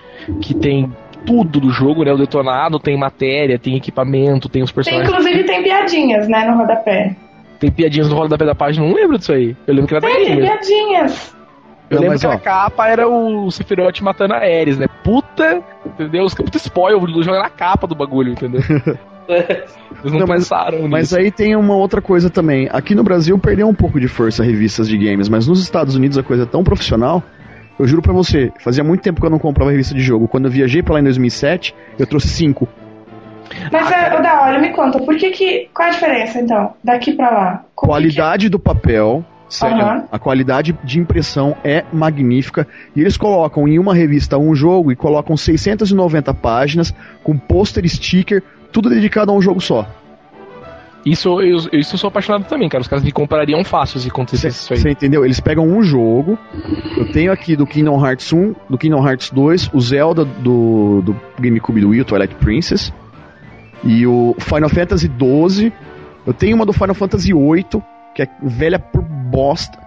[0.42, 0.92] que tem
[1.24, 2.12] tudo do jogo, né?
[2.12, 5.08] O detonado, tem matéria, tem equipamento, tem os Tem, personagens.
[5.10, 7.16] inclusive tem piadinhas, né, no rodapé.
[7.58, 9.54] Tem piadinhas no rodapé da página, não lembro disso aí.
[9.66, 11.36] Eu lembro que era Tem, tem piadinhas.
[11.90, 12.30] Eu Não, lembro mas, que ó.
[12.32, 14.86] a capa era o Sephiroth matando a Ares, né?
[15.02, 16.24] Puta, entendeu?
[16.24, 18.60] Os puta spoiler, joga na capa do bagulho, entendeu?
[19.28, 21.18] Eles não, Não, mas- pensaram Mas nisso.
[21.18, 22.68] aí tem uma outra coisa também.
[22.72, 26.16] Aqui no Brasil perdeu um pouco de força revistas de games, mas nos Estados Unidos
[26.18, 27.22] a coisa é tão profissional.
[27.80, 30.28] Eu juro pra você, fazia muito tempo que eu não comprava revista de jogo.
[30.28, 32.68] Quando eu viajei pra lá em 2007, eu trouxe cinco.
[33.72, 35.70] Mas, é, o da olha, me conta, por que que...
[35.72, 37.64] Qual a diferença, então, daqui pra lá?
[37.74, 40.04] Como que Qualidade do papel, sério, Aham.
[40.12, 42.68] a qualidade de impressão é magnífica.
[42.94, 48.42] E eles colocam em uma revista um jogo e colocam 690 páginas com pôster, sticker,
[48.70, 49.88] tudo dedicado a um jogo só.
[51.04, 52.82] Isso, eu, isso eu sou apaixonado também, cara.
[52.82, 54.78] Os caras me comprariam fácil se acontecesse isso aí.
[54.80, 55.24] Você entendeu?
[55.24, 56.38] Eles pegam um jogo.
[56.96, 61.16] Eu tenho aqui do Kingdom Hearts 1, do Kingdom Hearts 2, o Zelda do, do
[61.38, 62.92] GameCube do Wii, o Twilight Princess.
[63.82, 65.72] E o Final Fantasy 12.
[66.26, 67.82] Eu tenho uma do Final Fantasy 8,
[68.14, 69.78] que é velha por bosta.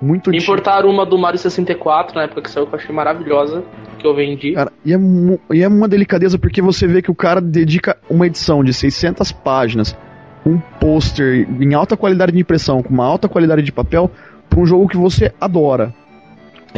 [0.00, 3.62] Muito importaram uma do Mario 64 na época que saiu, que eu achei maravilhosa,
[4.00, 4.52] que eu vendi.
[4.52, 4.98] Cara, e é,
[5.52, 9.30] e é uma delicadeza porque você vê que o cara dedica uma edição de 600
[9.30, 9.96] páginas,
[10.44, 14.10] um pôster em alta qualidade de impressão, com uma alta qualidade de papel,
[14.48, 15.94] pra um jogo que você adora.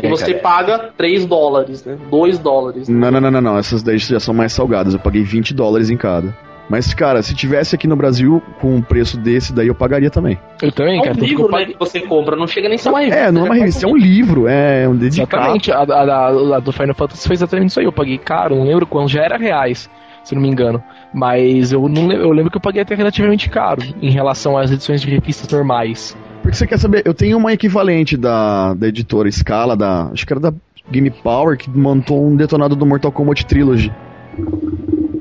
[0.02, 1.96] E você paga 3 dólares, né?
[2.10, 2.88] 2 dólares.
[2.88, 3.58] Não, não, não, não, não.
[3.58, 4.92] Essas daí já são mais salgadas.
[4.92, 6.36] Eu paguei 20 dólares em cada.
[6.68, 10.38] Mas, cara, se tivesse aqui no Brasil com um preço desse, daí eu pagaria também.
[10.62, 11.12] Eu também, É cara.
[11.12, 13.00] um tanto que eu livro, né, que você compra, não chega nem a ser uma
[13.00, 13.20] revista.
[13.20, 15.42] É, não é uma revista, é um livro, é um dedicado.
[15.42, 17.84] Exatamente, a, a- a- a do Final Fantasy foi exatamente isso aí.
[17.86, 19.90] Eu paguei caro, não lembro quanto, já era reais,
[20.24, 20.82] se não me engano.
[21.12, 24.70] Mas eu não lembro, eu lembro que eu paguei até relativamente caro em relação às
[24.70, 26.16] edições de revistas normais.
[26.42, 30.32] Porque você quer saber, eu tenho uma equivalente da, da editora Scala, da, acho que
[30.32, 30.52] era da
[30.90, 33.92] Game Power, que montou um detonado do Mortal Kombat Trilogy.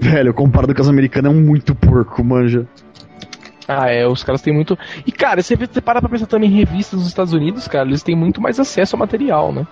[0.02, 2.68] Velho, comparado com as americanas, é muito porco, manja.
[3.68, 4.78] Ah, é, os caras têm muito.
[5.06, 8.16] E, cara, você para pra pensar também em revistas dos Estados Unidos, cara, eles têm
[8.16, 9.66] muito mais acesso ao material, né?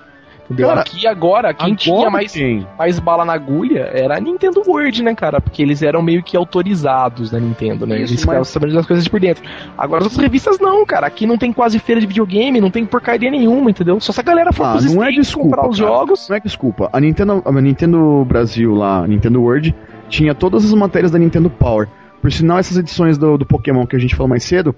[0.52, 0.68] Entendeu?
[0.68, 2.68] Cara, Aqui agora, quem Agora tinha mais, tem.
[2.78, 5.40] mais bala na agulha era a Nintendo World, né, cara?
[5.40, 7.96] Porque eles eram meio que autorizados na Nintendo, né?
[8.02, 9.44] Isso, eles ficavam mas- sabendo das coisas de por dentro.
[9.78, 11.08] Agora as outras revistas não, cara.
[11.08, 14.00] Aqui não tem quase feira de videogame, não tem porcaria nenhuma, entendeu?
[14.00, 15.90] Só se a galera for Ah, pros não é desculpa, comprar os cara.
[15.92, 16.30] jogos.
[16.30, 16.90] Não é desculpa.
[16.92, 19.74] A Nintendo, a Nintendo Brasil lá, a Nintendo World,
[20.10, 21.88] tinha todas as matérias da Nintendo Power.
[22.22, 24.76] Por sinal, essas edições do, do Pokémon que a gente falou mais cedo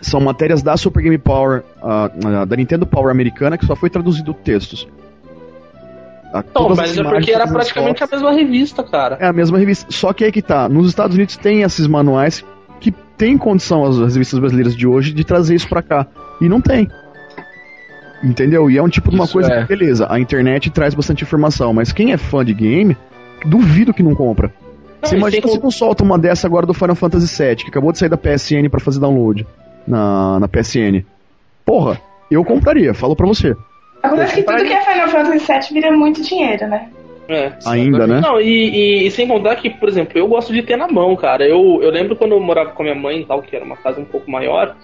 [0.00, 4.32] são matérias da Super Game Power, uh, da Nintendo Power americana, que só foi traduzido
[4.32, 4.86] textos.
[6.32, 9.16] A, não, mas é porque era praticamente fotos, a mesma revista, cara.
[9.18, 9.86] É a mesma revista.
[9.90, 10.68] Só que aí que tá.
[10.68, 12.44] Nos Estados Unidos tem esses manuais
[12.80, 16.06] que tem condição, as, as revistas brasileiras de hoje, de trazer isso pra cá.
[16.40, 16.88] E não tem.
[18.22, 18.70] Entendeu?
[18.70, 19.62] E é um tipo de uma isso coisa é.
[19.62, 22.96] que, beleza, a internet traz bastante informação, mas quem é fã de game,
[23.46, 24.52] duvido que não compra.
[25.00, 27.92] Não, Você imagina se não solta uma dessa agora do Final Fantasy VII, que acabou
[27.92, 29.46] de sair da PSN para fazer download
[29.88, 31.04] na, na PSN.
[31.64, 33.56] Porra, eu compraria, falo pra você.
[34.02, 36.88] Acontece que tudo que é Final Fantasy VII vira muito dinheiro, né?
[37.28, 38.20] É, Ainda, né?
[38.22, 41.14] Não, e, e, e, sem contar que, por exemplo, eu gosto de ter na mão,
[41.14, 41.46] cara.
[41.46, 43.76] Eu, eu lembro quando eu morava com a minha mãe e tal, que era uma
[43.76, 44.74] casa um pouco maior,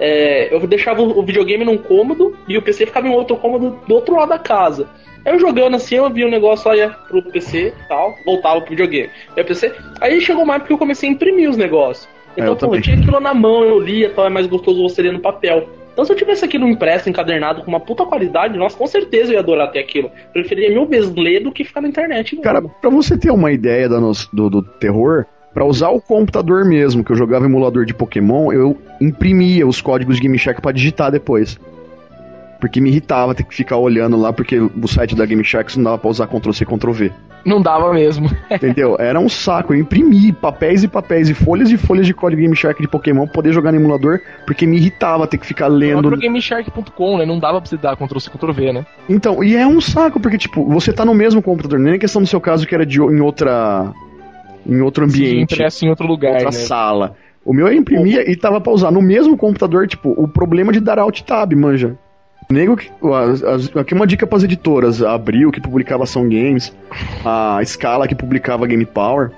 [0.00, 3.94] é, eu deixava o videogame num cômodo e o PC ficava em outro cômodo do
[3.94, 4.88] outro lado da casa.
[5.24, 8.60] Eu jogando assim, eu vi o um negócio lá ia pro PC e tal, voltava
[8.60, 9.10] pro videogame.
[9.36, 12.08] Aí, PC, aí chegou uma época que eu comecei a imprimir os negócios.
[12.36, 14.82] Então, é, eu, pô, eu tinha aquilo na mão, eu lia tal, é mais gostoso
[14.82, 15.68] você ler no papel.
[15.92, 19.34] Então, se eu tivesse aquilo impresso, encadernado, com uma puta qualidade, nossa, com certeza eu
[19.34, 20.10] ia adorar ter aquilo.
[20.32, 22.34] Preferiria mil vezes ler do que ficar na internet.
[22.34, 22.42] Mano.
[22.42, 27.04] Cara, pra você ter uma ideia do, do, do terror, para usar o computador mesmo,
[27.04, 31.58] que eu jogava emulador de Pokémon, eu imprimia os códigos de GameShark para digitar depois.
[32.62, 35.98] Porque me irritava ter que ficar olhando lá, porque o site da GameShark não dava
[35.98, 37.10] pra usar Ctrl-C, Ctrl-V.
[37.44, 38.30] Não dava mesmo.
[38.48, 38.94] Entendeu?
[39.00, 39.74] Era um saco.
[39.74, 43.32] Eu imprimi papéis e papéis e folhas e folhas de código GameShark de Pokémon pra
[43.32, 46.08] poder jogar no emulador, porque me irritava ter que ficar lendo.
[46.08, 47.26] No GameShark.com, né?
[47.26, 48.86] Não dava pra você dar Ctrl-C, Ctrl-V, né?
[49.08, 51.80] Então, e é um saco, porque, tipo, você tá no mesmo computador.
[51.80, 53.92] Nem é questão do seu caso que era de, em outra.
[54.64, 55.56] em outro ambiente.
[55.68, 56.34] Sim, em outro lugar.
[56.34, 56.52] Outra né?
[56.52, 57.16] sala.
[57.44, 60.78] O meu eu imprimia e tava pra usar no mesmo computador, tipo, o problema de
[60.78, 61.98] dar alt tab, manja.
[62.52, 62.90] Nego que.
[63.78, 66.72] Aqui uma dica para as editoras: a Abril, que publicava Ação Games,
[67.24, 69.30] a Scala, que publicava Game Power.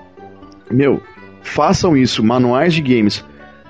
[0.71, 1.01] Meu,
[1.43, 3.25] façam isso, manuais de games.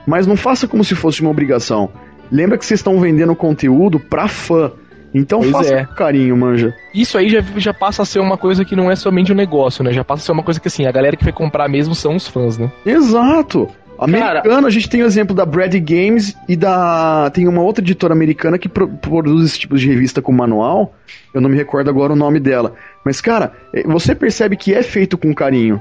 [0.07, 1.91] Mas não faça como se fosse uma obrigação.
[2.31, 4.73] Lembra que vocês estão vendendo conteúdo pra fã.
[5.15, 5.85] Então pois faça é.
[5.85, 6.75] com carinho, manja.
[6.93, 9.85] Isso aí já, já passa a ser uma coisa que não é somente um negócio,
[9.85, 9.93] né?
[9.93, 12.17] Já passa a ser uma coisa que assim, a galera que vai comprar mesmo são
[12.17, 12.71] os fãs, né?
[12.85, 13.69] Exato.
[13.99, 17.31] Americano, Cara, a gente tem o exemplo da Brad Games e da.
[17.33, 20.95] Tem uma outra editora americana que pro, produz esse tipo de revista com manual.
[21.33, 22.75] Eu não me recordo agora o nome dela.
[23.05, 25.81] Mas, cara, é, você percebe que é feito com carinho.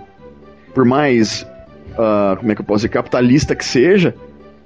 [0.74, 1.44] Por mais.
[1.94, 2.90] Uh, como é que eu posso dizer?
[2.90, 4.16] Capitalista que seja.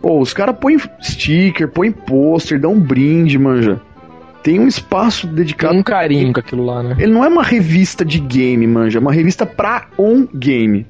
[0.02, 3.82] Pô, os caras põem sticker, põem pôster, dão um brinde, manja.
[4.44, 5.74] Tem um espaço dedicado.
[5.74, 6.96] Tem um carinho com aquilo lá, né?
[7.00, 9.00] Ele não é uma revista de game, manja.
[9.00, 10.86] É uma revista pra um game.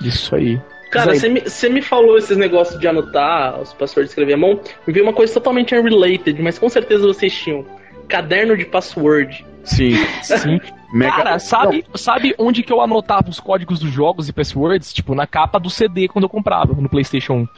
[0.00, 0.60] Isso aí.
[0.92, 1.42] Cara, você me,
[1.74, 4.60] me falou esses negócios de anotar os passwords escrever a mão.
[4.86, 7.64] Me veio uma coisa totalmente unrelated, mas com certeza vocês tinham.
[8.06, 9.44] Caderno de password.
[9.64, 10.60] Sim, sim.
[10.92, 11.16] Mega...
[11.16, 14.92] Cara, sabe, sabe onde que eu anotava os códigos dos jogos e passwords?
[14.92, 17.48] Tipo, na capa do CD quando eu comprava no PlayStation 1.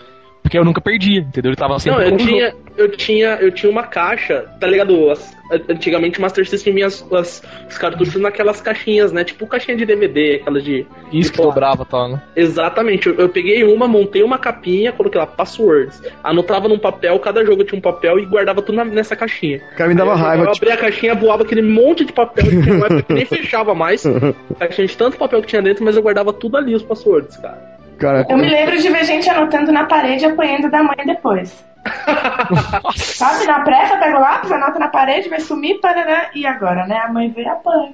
[0.44, 1.48] Porque eu nunca perdia, entendeu?
[1.48, 5.10] Ele tava sempre Não, eu tinha, eu tinha, eu tinha uma caixa, tá ligado?
[5.10, 5.34] As,
[5.70, 9.24] antigamente o Master System vinha as, as, os cartuchos naquelas caixinhas, né?
[9.24, 10.86] Tipo caixinha de DVD, aquela de.
[11.10, 12.22] Isso de que dobrava, tá, né?
[12.36, 13.06] Exatamente.
[13.06, 16.02] Eu, eu, peguei uma, montei uma capinha, coloquei lá passwords.
[16.22, 19.62] Anotava num papel, cada jogo tinha um papel e guardava tudo na, nessa caixinha.
[19.72, 20.42] O cara me dava Aí, raiva.
[20.42, 20.66] Eu, eu tipo...
[20.66, 23.74] abria a caixinha, voava aquele monte de papel que tinha uma época que nem fechava
[23.74, 24.04] mais.
[24.06, 27.38] A caixinha de tanto papel que tinha dentro, mas eu guardava tudo ali, os passwords,
[27.38, 27.73] cara.
[27.98, 31.64] Cara, eu me lembro de ver gente anotando na parede e apanhando da mãe depois.
[32.96, 36.98] Sabe, na pressa, pega o lápis, anota na parede, vai sumir, parará, e agora, né?
[36.98, 37.92] A mãe veio e apanha.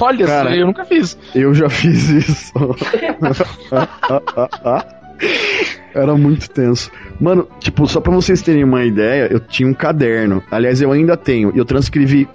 [0.00, 1.18] Olha Cara, eu nunca fiz.
[1.34, 2.52] Eu já fiz isso.
[5.94, 6.90] Era muito tenso.
[7.20, 10.42] Mano, tipo, só pra vocês terem uma ideia, eu tinha um caderno.
[10.50, 11.52] Aliás, eu ainda tenho.
[11.54, 12.28] E eu transcrevi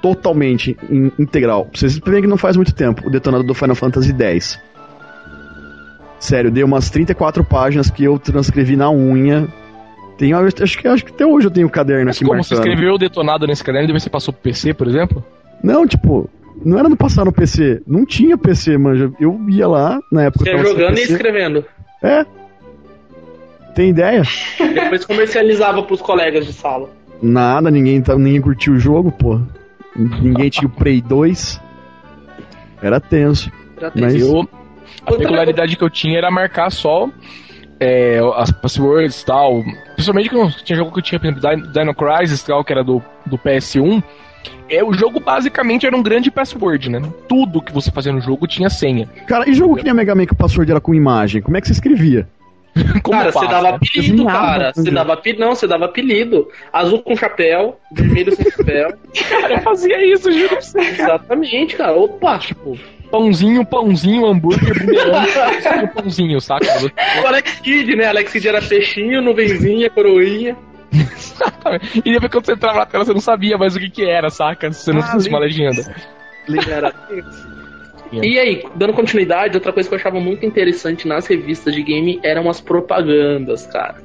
[0.00, 1.66] totalmente, in, integral.
[1.66, 4.60] Pra vocês verem que não faz muito tempo, o detonador do Final Fantasy X.
[6.24, 9.46] Sério, dei umas 34 páginas que eu transcrevi na unha.
[10.16, 12.48] Tenho, acho, que, acho que até hoje eu tenho um caderno Mas aqui como marcando.
[12.48, 15.22] você escreveu o detonado nesse caderno e depois você passou pro PC, por exemplo?
[15.62, 16.30] Não, tipo,
[16.64, 17.82] não era no passar no PC.
[17.86, 19.12] Não tinha PC, manja.
[19.20, 20.46] Eu ia lá na época.
[20.46, 21.62] Você ia jogando e escrevendo.
[22.02, 22.24] É.
[23.74, 24.22] Tem ideia?
[24.58, 26.88] Depois comercializava pros colegas de sala.
[27.20, 29.42] Nada, ninguém, tá, ninguém curtiu o jogo, pô.
[29.94, 31.60] Ninguém tinha o Prey 2.
[32.80, 33.52] Era tenso.
[33.76, 34.04] Era tenso.
[34.06, 34.48] Mas eu,
[35.06, 37.08] a peculiaridade que eu tinha era marcar só
[37.80, 39.62] é, as passwords e tal.
[39.94, 43.02] Principalmente que tinha jogo que eu tinha, por exemplo, Dino Crisis, tal, que era do,
[43.26, 44.02] do PS1.
[44.68, 47.02] É, o jogo basicamente era um grande password, né?
[47.28, 49.06] Tudo que você fazia no jogo tinha senha.
[49.26, 51.42] Cara, e jogo que nem Mega Man que o password era com imagem?
[51.42, 52.28] Como é que você escrevia?
[53.08, 53.76] cara, você dava né?
[53.76, 54.72] apelido, cara.
[54.74, 55.40] Você dava apelido.
[55.40, 56.48] Não, você dava apelido.
[56.72, 58.94] Azul com chapéu, vermelho sem chapéu.
[59.28, 60.80] cara, eu fazia isso, juro pra você.
[60.80, 61.92] Exatamente, cara.
[61.92, 62.76] Opa, tipo.
[63.10, 66.66] Pãozinho, pãozinho, hambúrguer, bumerangue, pãozinho, saca?
[67.22, 68.06] O Alex Kidd, né?
[68.06, 70.56] Alex Kidd era peixinho, nuvenzinha, coroinha.
[72.04, 74.30] e depois quando você entrava na tela, você não sabia mais o que que era,
[74.30, 74.72] saca?
[74.72, 75.82] Se você não Ah, fosse uma legenda.
[76.68, 76.92] Era
[78.12, 82.20] E aí, dando continuidade, outra coisa que eu achava muito interessante nas revistas de game
[82.22, 83.96] eram as propagandas, cara.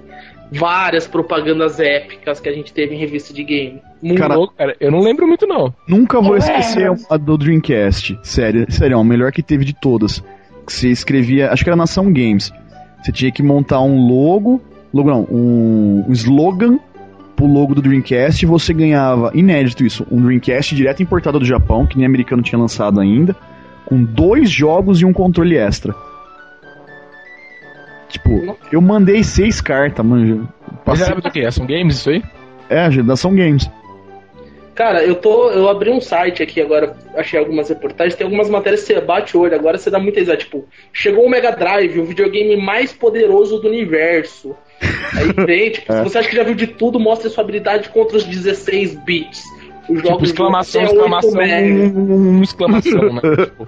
[0.51, 3.81] Várias propagandas épicas que a gente teve em revista de game.
[4.01, 4.75] Muito Cara, Louco, cara.
[4.79, 5.73] Eu não lembro muito, não.
[5.87, 8.17] Nunca vou Eu esquecer a do Dreamcast.
[8.23, 10.23] Sério, sério, a melhor que teve de todas.
[10.65, 12.51] Que você escrevia, acho que era Nação Games.
[13.01, 14.61] Você tinha que montar um logo,
[14.93, 16.79] logo não, um, um slogan
[17.35, 21.85] pro logo do Dreamcast e você ganhava, inédito isso, um Dreamcast direto importado do Japão,
[21.85, 23.35] que nem americano tinha lançado ainda,
[23.85, 25.95] com dois jogos e um controle extra.
[28.09, 30.49] Tipo, eu mandei seis cartas, mano.
[30.85, 31.51] Mas Passei, era do que?
[31.51, 32.23] São games isso aí?
[32.69, 33.69] é, Nação Games.
[34.75, 35.49] Cara, eu tô.
[35.49, 39.35] Eu abri um site aqui agora, achei algumas reportagens, tem algumas matérias que você bate
[39.35, 40.37] o olho, agora você dá muita risada.
[40.37, 44.55] Tipo, chegou o Mega Drive, o videogame mais poderoso do universo.
[45.13, 48.15] Aí vem, tipo, se você acha que já viu de tudo, mostra sua habilidade contra
[48.15, 49.43] os 16 bits.
[49.89, 51.99] Os Tipo, jogos exclamação, 8 exclamação, mega.
[51.99, 53.21] um, um, exclamação, né?
[53.35, 53.67] Tipo,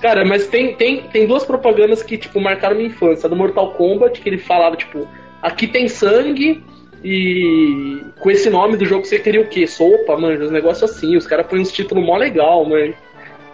[0.00, 3.26] Cara, mas tem, tem, tem duas propagandas que, tipo, marcaram minha infância.
[3.26, 5.06] A do Mortal Kombat, que ele falava, tipo,
[5.42, 6.62] aqui tem sangue
[7.02, 9.66] e com esse nome do jogo você queria o quê?
[9.66, 11.16] Sopa, mano, os negócios assim.
[11.16, 12.92] Os caras põem uns títulos mó legal, mano.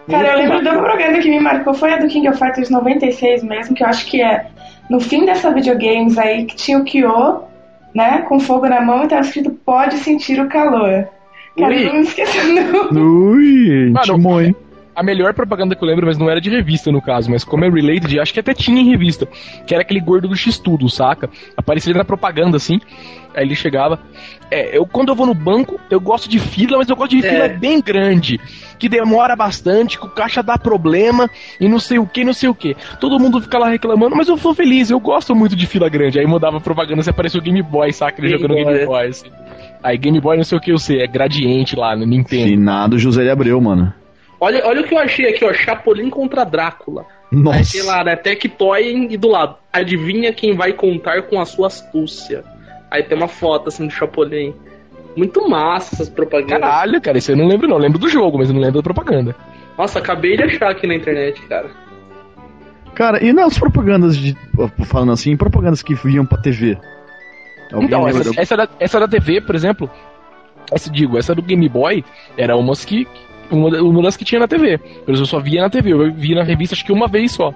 [0.09, 3.43] Cara, eu lembro da propaganda que me marcou foi a do King of Fighters 96
[3.43, 4.47] mesmo, que eu acho que é
[4.89, 7.43] no fim dessa videogames aí que tinha o Kyo,
[7.95, 11.07] né, com fogo na mão e tava escrito pode sentir o calor.
[11.57, 11.83] Cara, Ui.
[11.83, 12.89] eu não me esqueci não.
[12.91, 14.55] Ui, Mano, intimou, hein?
[14.95, 17.65] A melhor propaganda que eu lembro, mas não era de revista no caso, mas como
[17.65, 19.27] é related, acho que até tinha em revista,
[19.65, 21.29] que era aquele gordo do X-Tudo, saca?
[21.57, 22.79] Aparecia ele na propaganda, assim,
[23.35, 23.99] aí ele chegava.
[24.51, 27.25] É, eu quando eu vou no banco, eu gosto de fila, mas eu gosto de
[27.25, 27.29] É.
[27.29, 28.39] fila bem grande,
[28.77, 31.29] que demora bastante, que o caixa dá problema
[31.59, 32.75] e não sei o que, não sei o que.
[32.99, 36.19] Todo mundo fica lá reclamando, mas eu sou feliz, eu gosto muito de fila grande.
[36.19, 38.21] Aí mudava a propaganda, se apareceu o Game Boy, saca?
[38.21, 38.85] Ele Game jogando Boy, Game.
[38.85, 39.27] Boy, assim.
[39.81, 42.49] Aí Game Boy não sei o que eu sei, é gradiente lá no Nintendo.
[42.49, 43.91] Finado José de Abreu, mano.
[44.43, 45.53] Olha, olha o que eu achei aqui, ó.
[45.53, 47.05] Chapolin contra Drácula.
[47.31, 47.71] Aí Nossa.
[47.71, 48.17] tem lá, né?
[48.17, 49.55] Tectoy e do lado.
[49.71, 52.43] Adivinha quem vai contar com a sua astúcia.
[52.91, 54.53] Aí tem uma foto assim do Chapolin.
[55.15, 56.59] Muito massa essas propagandas.
[56.59, 57.77] Caralho, cara, isso eu não lembro não.
[57.77, 59.33] Eu lembro do jogo, mas eu não lembro da propaganda.
[59.77, 61.71] Nossa, acabei de achar aqui na internet, cara.
[62.93, 64.35] Cara, e nas propagandas de.
[64.85, 66.77] Falando assim, propagandas que vinham pra TV?
[67.71, 69.89] Alguém Então, essa, essa, da, essa da TV, por exemplo,
[70.69, 72.03] essa digo, essa do Game Boy
[72.37, 73.07] era umas que.
[73.55, 74.79] Uma, da- uma das que tinha na TV.
[75.07, 77.53] Mas eu só via na TV, eu via na revista acho que uma vez só.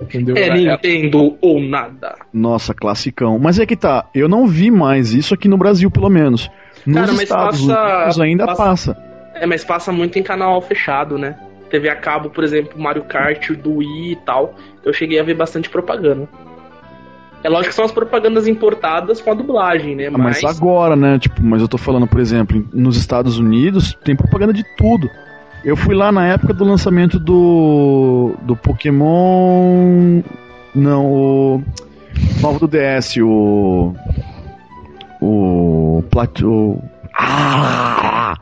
[0.00, 0.34] Entendeu?
[0.36, 2.14] É Era- Nintendo ou nada.
[2.32, 3.38] Nossa, classicão.
[3.38, 6.50] Mas é que tá, eu não vi mais isso aqui no Brasil, pelo menos.
[6.86, 8.96] Nos Cara, mas Estados passa- Unidos ainda passa- passa.
[9.34, 11.36] É, mas passa muito em canal fechado, né?
[11.70, 14.54] TV a cabo, por exemplo, Mario Kart, do Wii e tal.
[14.84, 16.28] Eu cheguei a ver bastante propaganda.
[17.42, 20.08] É lógico que são as propagandas importadas com a dublagem, né?
[20.08, 21.18] Ah, Mas agora, né?
[21.18, 25.08] Tipo, mas eu tô falando, por exemplo, em- nos Estados Unidos tem propaganda de tudo.
[25.64, 28.34] Eu fui lá na época do lançamento do.
[28.42, 30.22] do Pokémon.
[30.74, 31.62] Não, o.
[32.42, 33.94] Novo do DS, o.
[35.20, 36.02] O.
[36.10, 36.78] Plat, o
[37.14, 38.34] ah!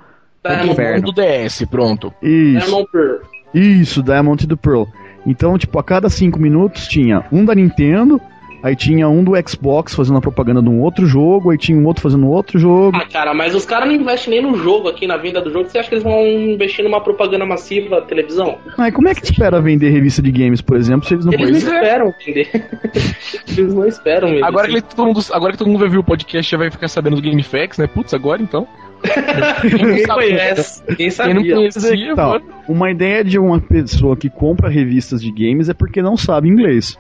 [0.44, 1.02] Diamond, inferno.
[1.06, 2.12] do DS, pronto.
[2.22, 2.66] Isso.
[2.66, 3.16] Diamond Pearl.
[3.54, 4.84] Isso, Diamond do Pearl.
[5.26, 8.20] Então, tipo, a cada cinco minutos tinha um da Nintendo,
[8.62, 11.86] aí tinha um do Xbox fazendo a propaganda de um outro jogo, aí tinha um
[11.86, 12.96] outro fazendo outro jogo.
[12.96, 15.68] Ah, cara, mas os caras não investem nem no jogo aqui, na venda do jogo.
[15.68, 18.58] Você acha que eles vão investir numa propaganda massiva televisão?
[18.76, 21.64] Aí como é que espera vender revista de games, por exemplo, se eles não Eles
[21.64, 21.76] não é.
[21.82, 22.48] esperam vender.
[23.56, 24.44] eles não esperam mesmo.
[24.44, 26.88] Agora que, todo mundo, agora que todo mundo vai ver o podcast já vai ficar
[26.88, 27.86] sabendo do GameFAQs, né?
[27.86, 28.66] Putz, agora então.
[29.64, 30.24] Ninguém sabe.
[30.24, 30.82] conhece.
[30.82, 31.34] Ninguém Quem sabia.
[31.34, 32.44] não Mas é conhecia, mano.
[32.68, 36.98] Uma ideia de uma pessoa que compra revistas de games é porque não sabe inglês.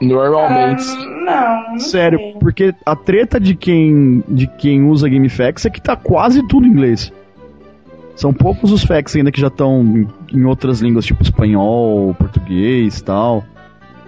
[0.00, 0.84] Normalmente.
[1.28, 2.32] Ah, não, não Sério, sei.
[2.38, 6.70] porque a treta de quem, de quem usa GameFAQs é que tá quase tudo em
[6.70, 7.12] inglês.
[8.14, 13.44] São poucos os facts ainda que já estão em- outras línguas, tipo espanhol, português tal.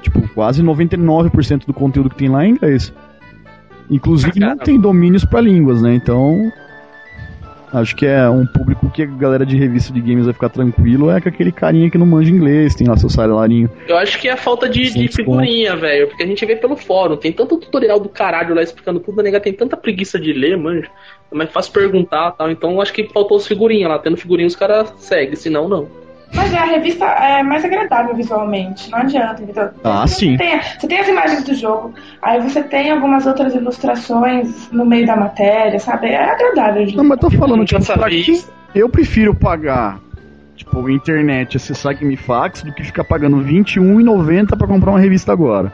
[0.00, 2.92] Tipo, quase 99% do conteúdo que tem lá é em inglês.
[3.90, 5.94] Inclusive não tem domínios pra línguas, né?
[5.94, 6.50] Então.
[7.72, 11.10] Acho que é um público que a galera de revista de games vai ficar tranquilo,
[11.10, 13.70] é com aquele carinha que não manja inglês, tem lá seu salarinho.
[13.86, 16.08] Eu acho que é a falta de, de figurinha, velho.
[16.08, 17.16] Porque a gente vê pelo fórum.
[17.16, 20.56] Tem tanto tutorial do caralho lá explicando tudo, a nega tem tanta preguiça de ler,
[20.56, 20.88] manja.
[21.30, 22.50] É mais fácil perguntar e tal.
[22.50, 23.98] Então acho que faltou as figurinhas lá.
[23.98, 26.07] Tendo figurinha, os caras seguem, senão não.
[26.34, 29.70] Mas é, a revista é mais agradável visualmente, não adianta, entendeu?
[29.82, 30.36] Ah, você sim.
[30.36, 35.06] Tem, você tem as imagens do jogo, aí você tem algumas outras ilustrações no meio
[35.06, 36.08] da matéria, sabe?
[36.08, 36.84] É agradável.
[36.84, 38.42] de Não, mas tô falando, tipo, pra quem
[38.74, 39.98] eu prefiro pagar
[40.58, 45.72] tipo, internet, acessar GameFAQs do que ficar pagando R$21,90 pra comprar uma revista agora.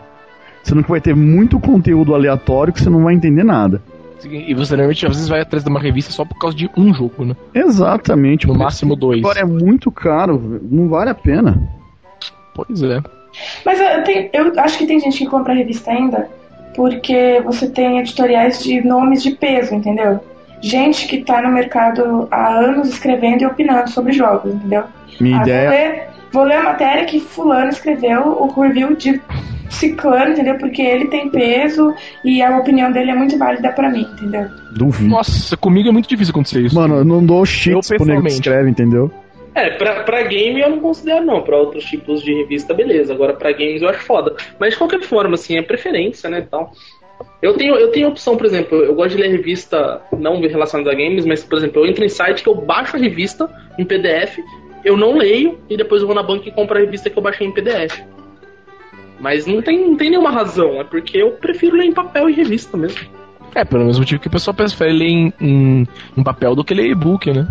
[0.63, 3.83] Sendo que vai ter muito conteúdo aleatório que você não vai entender nada.
[4.25, 6.93] E você normalmente às vezes vai atrás de uma revista só por causa de um
[6.95, 7.37] jogo, né?
[7.55, 8.47] Exatamente.
[8.47, 9.21] No máximo dois.
[9.21, 11.61] Agora é muito caro, não vale a pena.
[12.55, 13.01] Pois é.
[13.65, 16.29] Mas eu, tenho- eu acho que tem gente que compra revista ainda
[16.77, 20.19] porque você tem editoriais de nomes de peso, entendeu?
[20.61, 24.85] Gente que tá no mercado há anos escrevendo e opinando sobre jogos, entendeu?
[25.21, 26.03] Minha ideia ler,
[26.35, 29.21] vou ler a matéria que fulano escreveu, o review de
[29.71, 30.59] ciclano, entendeu?
[30.59, 34.49] Porque ele tem peso e a opinião dele é muito válida pra mim, entendeu?
[34.73, 35.09] duvido.
[35.09, 36.75] Nossa, comigo é muito difícil acontecer isso.
[36.75, 39.11] Mano, eu não dou cheats pro nego que escreve, entendeu?
[39.55, 43.15] É, pra, pra game eu não considero não, pra outros tipos de revista, beleza.
[43.15, 44.35] Agora pra games eu acho foda.
[44.59, 46.73] Mas de qualquer forma, assim, é preferência, né, tal.
[47.41, 50.95] Eu tenho, eu tenho opção, por exemplo, eu gosto de ler revista não relacionada a
[50.95, 54.39] games, mas, por exemplo, eu entro em site que eu baixo a revista em PDF,
[54.85, 57.23] eu não leio e depois eu vou na banca e compro a revista que eu
[57.23, 58.03] baixei em PDF.
[59.19, 62.35] Mas não tem, não tem nenhuma razão, é porque eu prefiro ler em papel e
[62.35, 63.01] revista mesmo.
[63.55, 66.75] É, pelo mesmo motivo que o pessoal prefere ler em, em, em papel do que
[66.75, 67.47] ler e-book, né?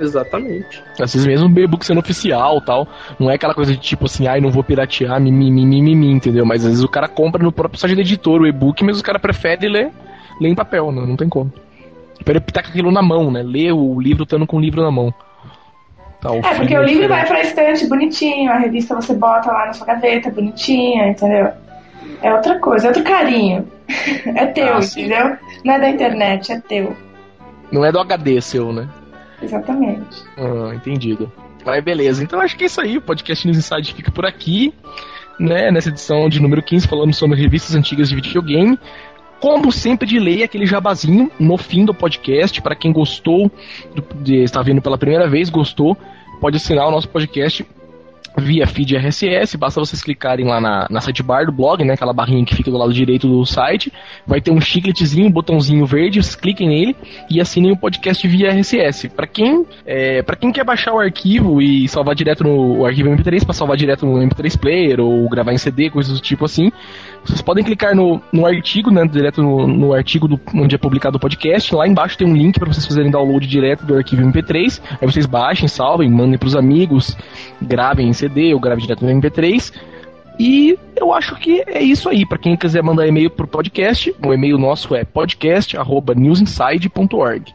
[0.00, 0.82] Exatamente.
[1.00, 2.88] Às vezes mesmo o e-book sendo oficial tal.
[3.18, 6.44] Não é aquela coisa de tipo assim, ai, não vou piratear, mimimi, mimimi, entendeu?
[6.44, 9.02] Mas às vezes o cara compra no próprio site do editor o e-book, mas o
[9.02, 9.92] cara prefere ler,
[10.40, 11.04] ler em papel, né?
[11.06, 11.52] Não tem como.
[12.24, 13.42] Pra ele tá com aquilo na mão, né?
[13.42, 15.14] Ler o livro estando com o livro na mão.
[16.24, 17.08] Tá, É, porque feeling o livro diferente.
[17.08, 21.50] vai pra estante bonitinho, a revista você bota lá na sua gaveta bonitinha, entendeu?
[22.22, 23.68] É outra coisa, é outro carinho.
[24.26, 25.36] É teu, Ah, entendeu?
[25.64, 26.96] Não é da internet, é teu.
[27.70, 28.88] Não é do HD seu, né?
[29.42, 30.22] Exatamente.
[30.38, 31.30] Ah, entendido.
[31.66, 32.96] Mas beleza, então acho que é isso aí.
[32.96, 34.72] O podcast News Inside fica por aqui.
[35.38, 38.78] Né, nessa edição de número 15, falamos sobre revistas antigas de videogame.
[39.44, 42.62] Como sempre, de lei, aquele jabazinho no fim do podcast.
[42.62, 43.52] Para quem gostou,
[44.22, 45.94] de, está vendo pela primeira vez, gostou,
[46.40, 47.62] pode assinar o nosso podcast
[48.38, 49.58] via feed RSS.
[49.58, 52.78] Basta vocês clicarem lá na, na sidebar do blog, né, aquela barrinha que fica do
[52.78, 53.92] lado direito do site.
[54.26, 56.96] Vai ter um chicletezinho, um botãozinho verde, vocês cliquem nele
[57.30, 59.10] e assinem o podcast via RSS.
[59.10, 63.44] Para quem é, para quem quer baixar o arquivo e salvar direto no arquivo MP3,
[63.44, 66.72] para salvar direto no MP3 Player ou gravar em CD, coisas do tipo assim,
[67.24, 71.16] vocês podem clicar no, no artigo, né, direto no, no artigo do, onde é publicado
[71.16, 71.74] o podcast.
[71.74, 74.82] Lá embaixo tem um link para vocês fazerem download direto do arquivo MP3.
[75.00, 77.16] Aí vocês baixem, salvem, mandem pros amigos,
[77.60, 79.72] gravem em CD ou gravem direto no MP3.
[80.38, 82.24] E eu acho que é isso aí.
[82.26, 87.52] Para quem quiser mandar e-mail pro podcast, o e-mail nosso é podcast@newsinside.org.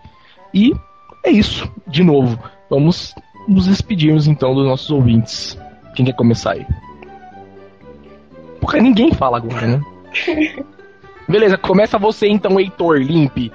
[0.54, 0.74] E
[1.26, 1.70] é isso.
[1.88, 2.40] De novo,
[2.70, 3.14] vamos
[3.48, 5.58] nos despedirmos então dos nossos ouvintes.
[5.96, 6.66] Quem quer começar aí?
[8.60, 9.82] Porque ninguém fala agora, né?
[11.28, 13.52] Beleza, começa você então, Heitor Limpe.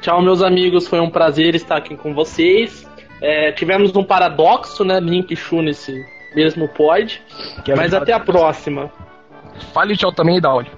[0.00, 0.88] Tchau, meus amigos.
[0.88, 2.88] Foi um prazer estar aqui com vocês.
[3.20, 4.98] É, tivemos um paradoxo, né?
[5.00, 7.22] Link e Shu nesse mesmo pod.
[7.64, 8.90] Quero Mas até a próxima.
[9.72, 10.70] Fale tchau também, Daud.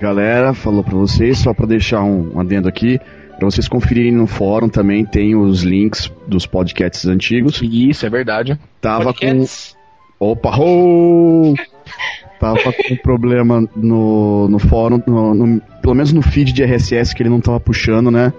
[0.00, 2.98] Galera, falou pra vocês, só pra deixar um, um adendo aqui,
[3.36, 7.60] pra vocês conferirem no fórum também tem os links dos podcasts antigos.
[7.60, 8.58] Isso, é verdade.
[8.80, 9.76] Tava Podcasts.
[10.18, 10.30] com.
[10.30, 11.54] Opa, ho!
[12.38, 17.14] Tava com um problema no, no fórum, no- no- pelo menos no feed de RSS
[17.14, 18.32] que ele não tava puxando, né?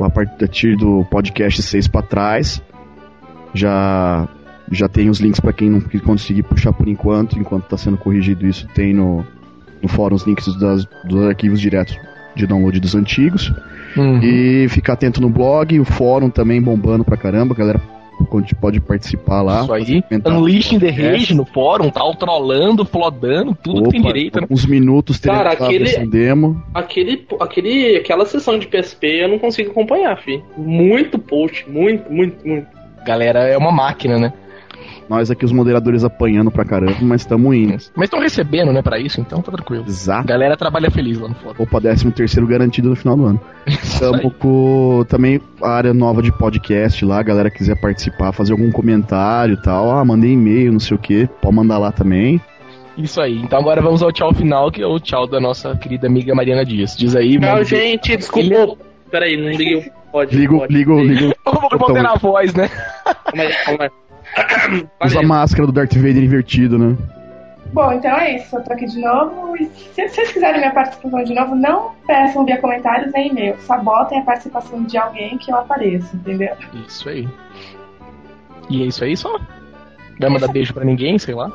[0.00, 2.60] A partir do podcast 6 pra trás.
[3.54, 4.28] Já
[4.70, 8.44] já tem os links pra quem não conseguir puxar por enquanto, enquanto tá sendo corrigido
[8.44, 9.24] isso, tem no,
[9.80, 11.96] no fórum os links das, dos arquivos diretos
[12.34, 13.52] de download dos antigos.
[13.96, 14.20] Uhum.
[14.20, 17.80] E ficar atento no blog, o fórum também bombando pra caramba, a galera
[18.24, 19.62] pode- pode participar lá.
[19.62, 20.02] Isso aí.
[20.26, 20.90] Unleashing the.
[20.90, 24.46] Rage no fórum, tal, trollando, flodando, tudo que tem Opa, direito, né?
[24.50, 26.62] Uns minutos teremos Cara, a aquele- demo.
[26.74, 30.42] Aquele, aquele, aquela sessão de PSP eu não consigo acompanhar, fi.
[30.56, 32.66] Muito post, muito, muito, muito.
[33.04, 34.32] Galera, é uma máquina, né?
[35.08, 37.76] Nós aqui, os moderadores apanhando pra caramba, mas estamos indo.
[37.94, 39.84] Mas estão recebendo, né, pra isso, então tá tranquilo.
[39.84, 40.26] A Exato.
[40.26, 41.54] galera trabalha feliz lá no fórum.
[41.58, 43.40] Opa, 13 terceiro garantido no final do ano.
[43.66, 48.70] Estamos com também a área nova de podcast lá, a galera quiser participar, fazer algum
[48.70, 49.90] comentário e tal.
[49.90, 52.40] Ah, mandei e-mail, não sei o que, pode mandar lá também.
[52.96, 53.42] Isso aí.
[53.42, 56.64] Então agora vamos ao tchau final, que é o tchau da nossa querida amiga Mariana
[56.64, 56.96] Dias.
[56.96, 58.76] Diz aí, Tchau, gente, desculpa.
[59.10, 59.84] Peraí, não liguei o
[60.16, 60.36] pode.
[60.36, 60.72] Ligo, pode.
[60.72, 61.34] ligo, ligo.
[61.44, 62.68] Como que eu botei na voz, né?
[63.04, 63.90] Calma aí, calma aí.
[65.04, 66.96] Usa a máscara do Darth Vader invertido, né?
[67.72, 68.56] Bom, então é isso.
[68.56, 69.56] Eu tô aqui de novo.
[69.56, 73.56] E se vocês quiserem minha participação de novo, não peçam via comentários nem e-mail.
[73.60, 76.54] Sabotem a participação de alguém que eu apareça, entendeu?
[76.86, 77.28] Isso aí.
[78.70, 79.38] E é isso aí só?
[80.20, 81.50] Vai mandar beijo pra ninguém, sei lá?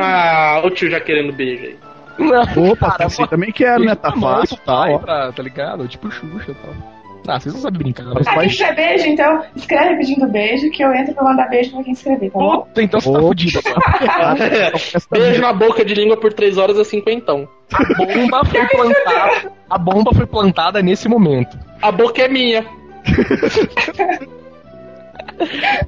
[0.00, 1.78] Ah, o tio já querendo beijo aí.
[2.18, 3.94] Não, Opa, cara, você também quero, né?
[3.94, 4.98] Tá mãe, fácil, tá?
[4.98, 5.86] pra- tá ligado?
[5.86, 6.97] Tipo Xuxa e tal.
[7.28, 8.04] Ah, vocês não sabem brincar.
[8.14, 11.48] Mas Ah, vai- quem quer beijo, então escreve pedindo beijo que eu entro pra mandar
[11.48, 12.62] beijo pra quem escrever, tá bom?
[12.62, 14.72] Puta, então você tá fudido agora.
[15.10, 17.46] Beijo na boca de língua por 3 horas é cinquentão.
[17.72, 19.52] A bomba foi plantada.
[19.68, 21.58] A bomba foi plantada nesse momento.
[21.82, 22.64] A boca é minha.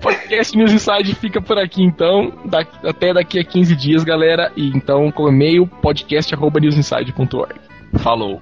[0.01, 2.33] Podcast News Inside fica por aqui então.
[2.45, 4.53] Da- até daqui a 15 dias, galera.
[4.57, 7.55] E então com e-mail podcast.newsinside.org.
[7.99, 8.41] Falou.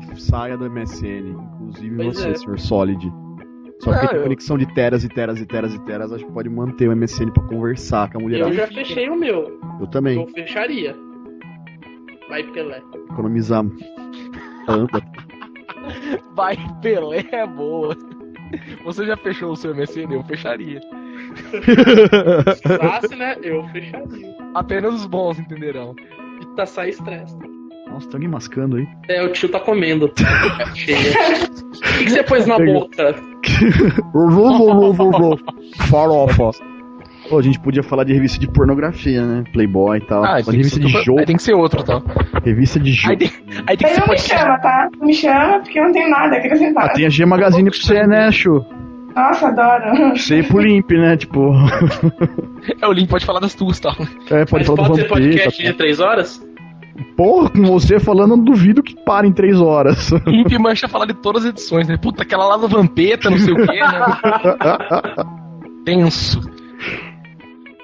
[0.00, 1.30] Mano, saia do MSN.
[1.54, 2.34] Inclusive Pois você, é.
[2.34, 3.12] senhor Solid.
[3.80, 6.24] Só porque Ah, tem eu- conexão de teras e teras e teras e teras, acho
[6.24, 8.40] que pode manter o MSN pra conversar com a mulher.
[8.40, 9.58] Eu já fechei o meu.
[9.80, 10.16] Eu também.
[10.20, 10.94] Eu fecharia.
[12.28, 12.80] Vai, Pelé.
[13.10, 13.64] Economizar.
[14.68, 15.02] Anda.
[16.34, 17.96] Vai, Pelé é boa.
[18.84, 20.12] Você já fechou o seu MSN?
[20.14, 20.80] Eu fecharia.
[22.44, 23.36] Precisasse, né?
[23.42, 24.36] Eu fecharia.
[24.54, 25.94] Apenas os bons entenderão.
[26.40, 27.36] E tá sai estresse.
[27.92, 28.86] Nossa, tem alguém mascando aí.
[29.08, 30.10] É, o tio tá comendo.
[31.82, 33.14] O que, que você pôs na boca?
[35.90, 36.50] Farofa.
[37.28, 39.44] Pô, a gente podia falar de revista de pornografia, né?
[39.52, 40.24] Playboy e tal.
[40.24, 41.20] Ah, Mas tem revista de jogo.
[41.20, 42.02] Aí tem que ser outro, tá?
[42.44, 43.16] Revista de Aí jogo.
[43.18, 43.30] tem,
[43.66, 44.88] aí tem que Mas ser não me chama, tá?
[44.98, 46.84] Não me chama porque eu não tenho nada a acrescentar.
[46.84, 48.64] Ah, tem a G Magazine pra você, né, Chu?
[49.14, 50.16] Nossa, adoro.
[50.16, 51.16] Você ir pro Limp, né?
[51.16, 51.52] Tipo.
[52.80, 53.90] É, o link pode falar das tuas, tá?
[54.30, 56.46] É, pode Mas falar pode do ser podcast de 3 horas?
[57.16, 60.10] Porra, com você falando, eu não duvido que pare em três horas.
[60.26, 61.96] Limp Mancha falar de todas as edições, né?
[61.96, 65.24] Puta, aquela lá do Vampeta, não sei o quê, né?
[65.84, 66.40] Tenso.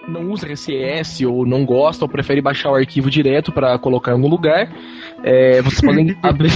[0.06, 4.14] Não usa RCS ou não gosta ou prefere baixar o arquivo direto pra colocar em
[4.14, 4.72] algum lugar.
[5.22, 6.50] É, vocês podem abrir.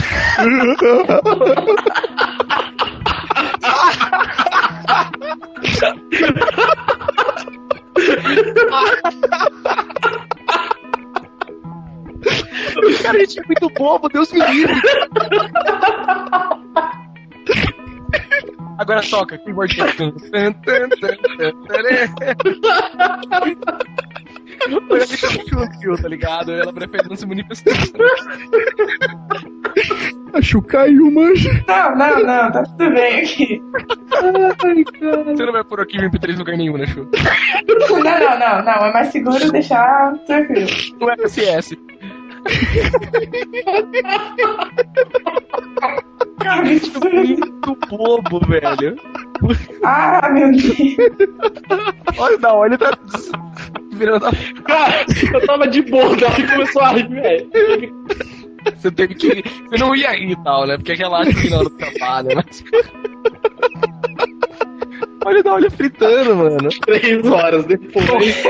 [13.02, 14.74] Cara, a gente é muito bobo, Deus me livre.
[18.78, 19.82] Agora toca, keyboard que.
[24.90, 26.52] Olha, deixa eu fio, tá ligado?
[26.52, 27.74] Ela prefere não se manifestar.
[30.32, 31.50] A Chu caiu, manja.
[31.66, 33.62] Não, não, não, tá tudo bem aqui.
[35.26, 37.08] Você não vai pôr aqui MP3 em lugar nenhum, né, Chu?
[37.68, 38.86] Não, não, não, não.
[38.86, 40.68] É mais seguro deixar tranquilo.
[41.00, 41.78] No FSS.
[46.38, 48.96] Cara, isso- Muito bobo, velho.
[49.84, 50.96] Ah, meu Deus.
[52.18, 52.90] Olha, da olha tá
[53.92, 54.32] virando a...
[54.64, 57.50] Cara, eu tava de boa, daí que começou a rir, velho.
[58.76, 59.42] Você teve que.
[59.68, 60.76] Você não ia rir e tal, né?
[60.76, 62.64] Porque relaxa que na hora do trabalho, mas.
[65.24, 66.68] Olha da olha fritando, mano.
[66.86, 68.44] 3 horas depois.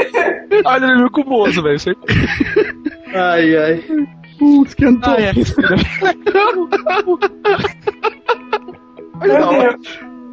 [0.64, 1.78] Olha ele é meu cuboso, velho.
[1.80, 1.94] Você...
[3.14, 3.84] Ai, ai.
[4.40, 5.12] Uh, esquentou.
[5.14, 5.32] Ai, é.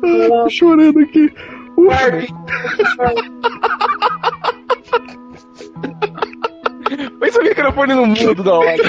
[0.02, 1.32] Ah, tô chorando aqui.
[1.78, 1.90] Uh,
[7.20, 8.84] Põe seu microfone no mudo da hora.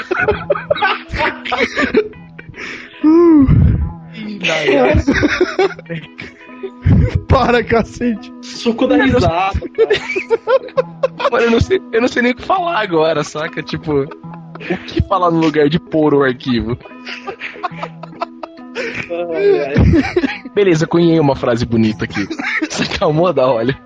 [3.05, 3.47] uh,
[4.51, 4.95] ai, ai.
[7.28, 8.33] para, cacete.
[8.43, 9.53] Suco da risada.
[11.31, 13.62] Mano, eu não, sei, eu não sei nem o que falar agora, saca?
[13.62, 16.76] Tipo, o que falar no lugar de pôr o arquivo?
[20.55, 22.26] Beleza, cunhei uma frase bonita aqui.
[22.68, 23.78] Você acalmou da olha.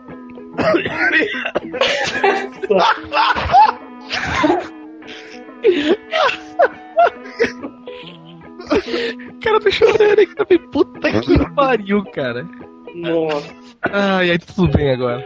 [9.42, 10.58] Cara, tô chorando aqui também.
[10.70, 12.46] Puta que pariu, cara.
[12.94, 13.54] Nossa.
[13.82, 15.22] Ai, ai, tudo bem agora.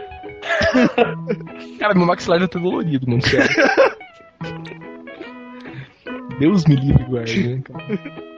[1.79, 3.49] Cara, meu maxilar já tá dolorido, mano, sério.
[6.39, 8.28] Deus me livre, guarda, né, cara.